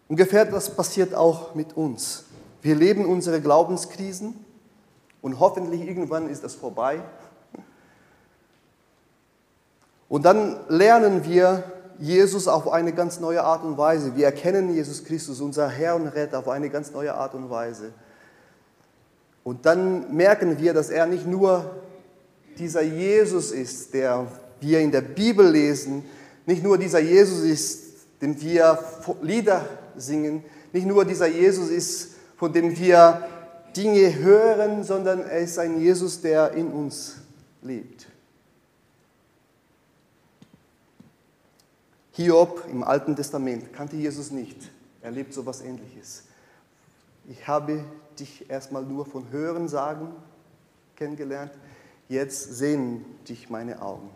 Ungefähr 0.09 0.45
das 0.45 0.75
passiert 0.75 1.15
auch 1.15 1.55
mit 1.55 1.77
uns. 1.77 2.25
Wir 2.61 2.75
leben 2.75 3.07
unsere 3.07 3.41
Glaubenskrisen 3.41 4.45
und 5.21 5.41
hoffentlich 5.41 5.81
irgendwann 5.83 6.29
ist 6.29 6.45
das 6.45 6.55
vorbei. 6.55 7.01
Und 10.09 10.25
dann 10.25 10.61
lernen 10.69 11.25
wir 11.25 11.65
Jesus 11.99 12.49
auf 12.49 12.71
eine 12.71 12.93
ganz 12.93 13.21
neue 13.21 13.43
Art 13.43 13.65
und 13.65 13.79
Weise. 13.79 14.15
Wir 14.17 14.27
erkennen 14.27 14.75
Jesus 14.75 15.05
Christus, 15.05 15.41
unser 15.41 15.69
Herr 15.69 15.97
und 15.97 16.09
Retter, 16.09 16.41
auf 16.41 16.49
eine 16.49 16.69
ganz 16.69 16.91
neue 16.91 17.15
Art 17.15 17.35
und 17.35 17.49
Weise. 17.49 17.93
Und 19.45 19.67
dann 19.67 20.15
merken 20.15 20.59
wir, 20.59 20.73
dass 20.73 20.91
er 20.91 21.07
nicht 21.07 21.27
nur 21.27 21.83
dieser 22.59 22.83
Jesus 22.83 23.51
ist, 23.51 23.95
der 23.95 24.27
wir 24.61 24.81
in 24.81 24.93
der 24.93 25.01
Bibel 25.01 25.49
lesen, 25.49 26.05
nicht 26.47 26.63
nur 26.63 26.79
dieser 26.79 27.01
Jesus 27.01 27.41
ist, 27.41 27.83
den 28.21 28.41
wir 28.41 28.79
Lieder 29.21 29.67
singen, 29.97 30.45
nicht 30.73 30.87
nur 30.87 31.05
dieser 31.05 31.27
Jesus 31.27 31.71
ist, 31.71 32.13
von 32.37 32.53
dem 32.53 32.77
wir 32.77 33.29
Dinge 33.77 34.15
hören, 34.19 34.85
sondern 34.85 35.21
er 35.21 35.41
ist 35.41 35.59
ein 35.59 35.81
Jesus, 35.81 36.21
der 36.21 36.53
in 36.53 36.69
uns 36.69 37.17
lebt. 37.63 38.07
Hiob 42.13 42.65
im 42.71 42.85
Alten 42.85 43.17
Testament 43.17 43.73
kannte 43.73 43.97
Jesus 43.97 44.31
nicht. 44.31 44.57
Er 45.01 45.11
lebt 45.11 45.33
so 45.33 45.41
etwas 45.41 45.63
Ähnliches. 45.63 46.25
Ich 47.29 47.49
habe 47.49 47.85
dich 48.21 48.51
erstmal 48.51 48.83
nur 48.83 49.07
von 49.07 49.31
Hören 49.31 49.69
sagen 49.69 50.09
kennengelernt. 50.97 51.53
Jetzt 52.09 52.55
sehen 52.55 53.05
dich 53.29 53.51
meine 53.51 53.81
Augen. 53.83 54.11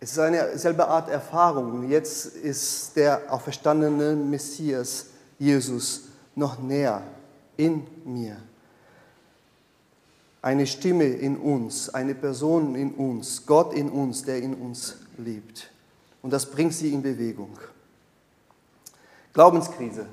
Es 0.00 0.12
ist 0.12 0.18
eine 0.18 0.56
selbe 0.56 0.86
Art 0.86 1.08
Erfahrung. 1.08 1.88
Jetzt 1.88 2.36
ist 2.36 2.96
der 2.96 3.32
auferstandene 3.32 4.14
Messias, 4.14 5.06
Jesus, 5.38 6.02
noch 6.34 6.58
näher 6.58 7.02
in 7.56 7.86
mir. 8.04 8.36
Eine 10.40 10.66
Stimme 10.66 11.04
in 11.04 11.36
uns, 11.36 11.88
eine 11.90 12.14
Person 12.14 12.76
in 12.76 12.92
uns, 12.94 13.44
Gott 13.44 13.74
in 13.74 13.90
uns, 13.90 14.24
der 14.24 14.38
in 14.38 14.54
uns 14.54 14.96
lebt. 15.16 15.70
Und 16.22 16.32
das 16.32 16.46
bringt 16.46 16.74
sie 16.74 16.92
in 16.92 17.02
Bewegung. 17.02 17.58
Glaubenskrise. 19.32 20.06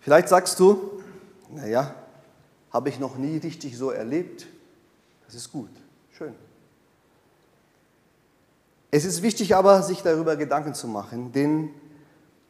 Vielleicht 0.00 0.28
sagst 0.28 0.58
du, 0.58 1.02
naja, 1.50 1.94
habe 2.72 2.88
ich 2.88 2.98
noch 2.98 3.16
nie 3.16 3.36
richtig 3.36 3.76
so 3.76 3.90
erlebt. 3.90 4.46
Das 5.26 5.34
ist 5.34 5.52
gut, 5.52 5.70
schön. 6.12 6.34
Es 8.90 9.04
ist 9.04 9.22
wichtig 9.22 9.54
aber, 9.54 9.82
sich 9.82 10.02
darüber 10.02 10.36
Gedanken 10.36 10.74
zu 10.74 10.88
machen, 10.88 11.32
denn 11.32 11.70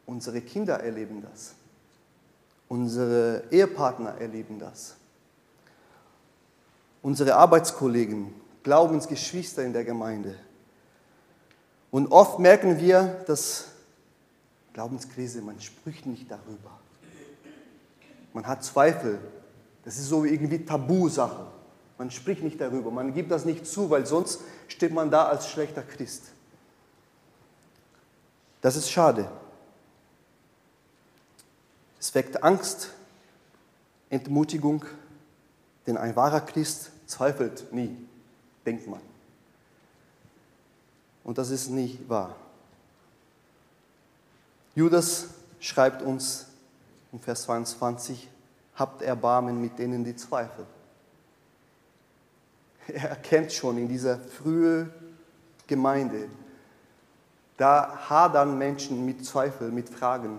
unsere 0.07 0.41
Kinder 0.41 0.81
erleben 0.81 1.23
das. 1.23 1.55
Unsere 2.69 3.43
Ehepartner 3.51 4.15
erleben 4.21 4.59
das. 4.59 4.95
Unsere 7.03 7.35
Arbeitskollegen, 7.35 8.33
Glaubensgeschwister 8.63 9.65
in 9.65 9.73
der 9.73 9.85
Gemeinde. 9.85 10.37
Und 11.91 12.13
oft 12.13 12.39
merken 12.39 12.79
wir, 12.79 13.25
dass 13.27 13.67
Glaubenskrise, 14.73 15.43
man 15.43 15.61
spricht 15.61 16.07
nicht 16.07 16.31
darüber. 16.31 16.79
Man 18.33 18.47
hat 18.47 18.65
Zweifel. 18.65 19.19
Das 19.85 19.99
ist 19.99 20.09
so 20.09 20.25
irgendwie 20.25 20.65
Tabusache. 20.65 21.47
Man 21.99 22.11
spricht 22.11 22.43
nicht 22.43 22.61
darüber. 22.61 22.91
Man 22.91 23.13
gibt 23.15 23.31
das 23.31 23.45
nicht 23.45 23.67
zu, 23.67 23.91
weil 23.91 24.07
sonst 24.07 24.41
steht 24.69 24.93
man 24.93 25.11
da 25.11 25.27
als 25.29 25.49
schlechter 25.49 25.83
Christ. 25.83 26.33
Das 28.61 28.77
ist 28.77 28.91
schade. 28.91 29.31
Es 31.99 32.15
weckt 32.15 32.43
Angst, 32.43 32.91
Entmutigung, 34.09 34.85
denn 35.87 35.97
ein 35.97 36.17
wahrer 36.17 36.41
Christ 36.41 36.91
zweifelt 37.07 37.73
nie, 37.73 37.97
denkt 38.65 38.87
man. 38.87 39.01
Und 41.25 41.37
das 41.37 41.51
ist 41.51 41.69
nicht 41.69 42.09
wahr. 42.09 42.35
Judas 44.75 45.27
schreibt 45.61 46.03
uns 46.03 46.47
in 47.13 47.21
Vers 47.21 47.43
22, 47.43 48.29
habt 48.75 49.03
Erbarmen 49.03 49.61
mit 49.61 49.79
denen, 49.79 50.05
die 50.05 50.17
zweifeln. 50.17 50.67
Er 52.89 53.11
erkennt 53.11 53.53
schon 53.53 53.79
in 53.79 53.89
dieser 53.89 54.19
frühen 54.19 54.91
Gemeinde, 55.67 56.29
da 57.57 58.09
hadern 58.09 58.59
Menschen 58.59 59.05
mit 59.05 59.25
Zweifel, 59.25 59.71
mit 59.71 59.91
Fragen. 59.91 60.39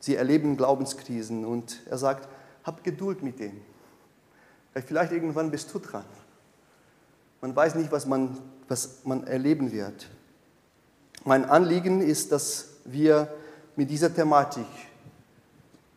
Sie 0.00 0.16
erleben 0.16 0.56
Glaubenskrisen 0.56 1.44
und 1.44 1.80
er 1.88 1.96
sagt, 1.96 2.28
hab 2.64 2.82
Geduld 2.82 3.22
mit 3.22 3.38
denen. 3.38 3.62
Vielleicht 4.84 5.12
irgendwann 5.12 5.50
bist 5.50 5.72
du 5.72 5.78
dran. 5.78 6.04
Man 7.40 7.54
weiß 7.54 7.76
nicht, 7.76 7.92
was 7.92 8.04
man, 8.04 8.36
was 8.68 9.04
man 9.04 9.26
erleben 9.26 9.70
wird. 9.70 10.10
Mein 11.24 11.44
Anliegen 11.44 12.00
ist, 12.00 12.32
dass 12.32 12.70
wir 12.84 13.32
mit 13.76 13.90
dieser 13.90 14.12
Thematik 14.12 14.66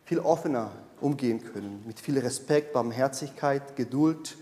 viel 0.08 0.20
offener 0.20 0.70
umgehen 1.02 1.44
können, 1.52 1.84
mit 1.86 2.00
viel 2.00 2.18
Respekt, 2.18 2.72
Barmherzigkeit, 2.72 3.76
Geduld, 3.76 4.38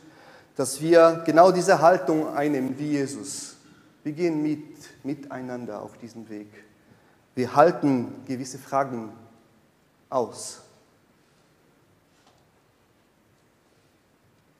dass 0.55 0.81
wir 0.81 1.25
genau 1.27 1.51
diese 1.51 1.83
Haltung 1.83 2.33
einnehmen 2.33 2.79
wie 2.79 2.93
Jesus. 2.93 3.57
Wir 4.05 4.13
gehen 4.13 4.45
mit, 4.45 4.63
miteinander 5.03 5.83
auf 5.83 5.99
diesen 5.99 6.29
Weg. 6.29 6.47
Wir 7.35 7.57
halten 7.57 8.15
gewisse 8.29 8.59
Fragen 8.59 9.11
aus. 10.09 10.61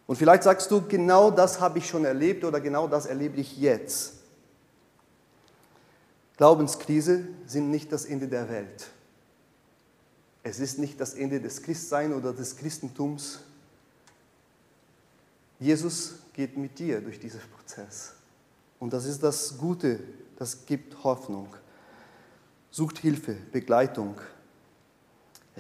Und 0.09 0.17
vielleicht 0.17 0.43
sagst 0.43 0.69
du, 0.73 0.83
genau 0.89 1.31
das 1.31 1.61
habe 1.61 1.79
ich 1.79 1.89
schon 1.89 2.05
erlebt 2.05 2.43
oder 2.43 2.61
genau 2.61 2.89
das 2.89 3.07
erlebe 3.07 3.41
ich 3.41 3.57
jetzt. 3.59 4.15
Glaubenskrise 6.37 7.29
sind 7.47 7.71
nicht 7.71 7.93
das 7.93 8.07
Ende 8.07 8.27
der 8.27 8.49
Welt. 8.49 8.91
Es 10.49 10.61
ist 10.61 10.79
nicht 10.79 11.01
das 11.01 11.15
Ende 11.15 11.41
des 11.41 11.61
Christseins 11.61 12.15
oder 12.15 12.33
des 12.33 12.57
Christentums. 12.57 13.41
Jesus 15.59 16.21
geht 16.35 16.57
mit 16.57 16.79
dir 16.79 17.01
durch 17.01 17.19
diesen 17.19 17.41
Prozess. 17.57 18.13
Und 18.79 18.93
das 18.93 19.07
ist 19.07 19.25
das 19.25 19.59
Gute, 19.59 19.99
das 20.37 20.65
gibt 20.65 21.03
Hoffnung. 21.03 21.49
Sucht 22.71 22.99
Hilfe, 22.99 23.35
Begleitung, 23.51 24.21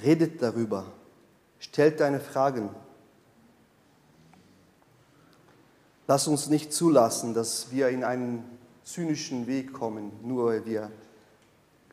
redet 0.01 0.41
darüber, 0.41 0.93
stellt 1.59 1.99
deine 1.99 2.21
Fragen. 2.21 2.71
Lass 6.07 6.29
uns 6.29 6.47
nicht 6.47 6.73
zulassen, 6.73 7.35
dass 7.35 7.73
wir 7.73 7.89
in 7.89 8.05
einen 8.05 8.45
zynischen 8.85 9.49
Weg 9.49 9.73
kommen, 9.73 10.13
nur 10.23 10.47
weil 10.47 10.65
wir 10.65 10.93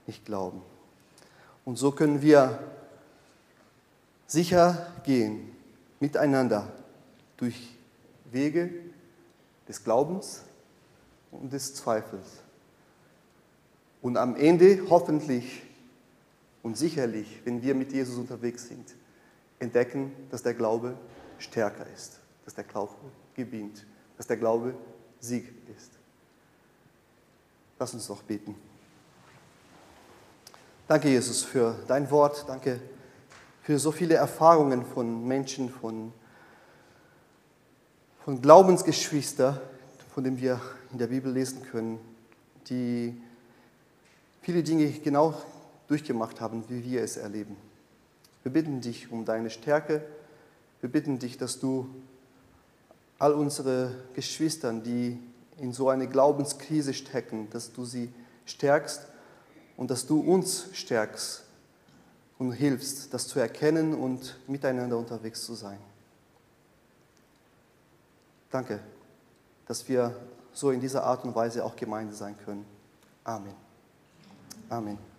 nicht 0.05 0.25
glauben. 0.25 0.61
Und 1.65 1.77
so 1.77 1.91
können 1.91 2.21
wir 2.21 2.59
sicher 4.27 4.93
gehen, 5.03 5.55
miteinander 5.99 6.71
durch 7.37 7.77
Wege 8.31 8.71
des 9.67 9.83
Glaubens 9.83 10.41
und 11.31 11.51
des 11.51 11.75
Zweifels. 11.75 12.27
Und 14.01 14.17
am 14.17 14.35
Ende 14.35 14.85
hoffentlich 14.89 15.63
und 16.61 16.77
sicherlich, 16.77 17.41
wenn 17.45 17.61
wir 17.61 17.75
mit 17.75 17.93
Jesus 17.93 18.17
unterwegs 18.17 18.67
sind, 18.67 18.95
entdecken, 19.59 20.11
dass 20.29 20.43
der 20.43 20.53
Glaube 20.53 20.97
stärker 21.37 21.85
ist, 21.93 22.19
dass 22.45 22.53
der 22.53 22.63
Glaube 22.63 22.93
gewinnt, 23.33 23.85
dass 24.17 24.27
der 24.27 24.37
Glaube 24.37 24.75
Sieg 25.19 25.53
ist. 25.75 25.91
Lass 27.79 27.93
uns 27.93 28.07
doch 28.07 28.21
beten. 28.23 28.55
Danke, 30.87 31.09
Jesus, 31.09 31.43
für 31.43 31.75
dein 31.87 32.09
Wort. 32.11 32.45
Danke 32.47 32.79
für 33.63 33.79
so 33.79 33.93
viele 33.93 34.15
Erfahrungen 34.15 34.85
von 34.85 35.25
Menschen, 35.25 35.69
von, 35.69 36.11
von 38.25 38.41
Glaubensgeschwistern, 38.41 39.57
von 40.13 40.23
denen 40.25 40.39
wir 40.39 40.59
in 40.91 40.97
der 40.97 41.07
Bibel 41.07 41.31
lesen 41.31 41.63
können, 41.63 41.97
die 42.69 43.19
viele 44.41 44.63
Dinge 44.63 44.91
genau 44.91 45.33
durchgemacht 45.87 46.41
haben, 46.41 46.65
wie 46.67 46.83
wir 46.83 47.03
es 47.03 47.15
erleben. 47.15 47.55
Wir 48.43 48.51
bitten 48.51 48.81
dich 48.81 49.09
um 49.09 49.23
deine 49.23 49.49
Stärke. 49.49 50.03
Wir 50.81 50.91
bitten 50.91 51.17
dich, 51.19 51.37
dass 51.37 51.61
du 51.61 51.87
all 53.17 53.33
unsere 53.33 53.95
Geschwister, 54.13 54.73
die 54.73 55.17
in 55.57 55.71
so 55.71 55.87
eine 55.87 56.09
Glaubenskrise 56.09 56.93
stecken, 56.93 57.47
dass 57.51 57.71
du 57.71 57.85
sie 57.85 58.09
stärkst 58.45 59.07
und 59.77 59.89
dass 59.89 60.05
du 60.05 60.19
uns 60.19 60.67
stärkst 60.73 61.42
und 62.43 62.51
hilfst, 62.53 63.13
das 63.13 63.27
zu 63.27 63.39
erkennen 63.39 63.93
und 63.93 64.37
miteinander 64.47 64.97
unterwegs 64.97 65.43
zu 65.43 65.53
sein. 65.53 65.77
Danke, 68.51 68.79
dass 69.65 69.87
wir 69.87 70.15
so 70.53 70.71
in 70.71 70.79
dieser 70.79 71.03
Art 71.03 71.23
und 71.23 71.33
Weise 71.33 71.63
auch 71.63 71.75
Gemeinde 71.75 72.13
sein 72.13 72.35
können. 72.45 72.65
Amen. 73.23 73.55
Amen. 74.69 75.12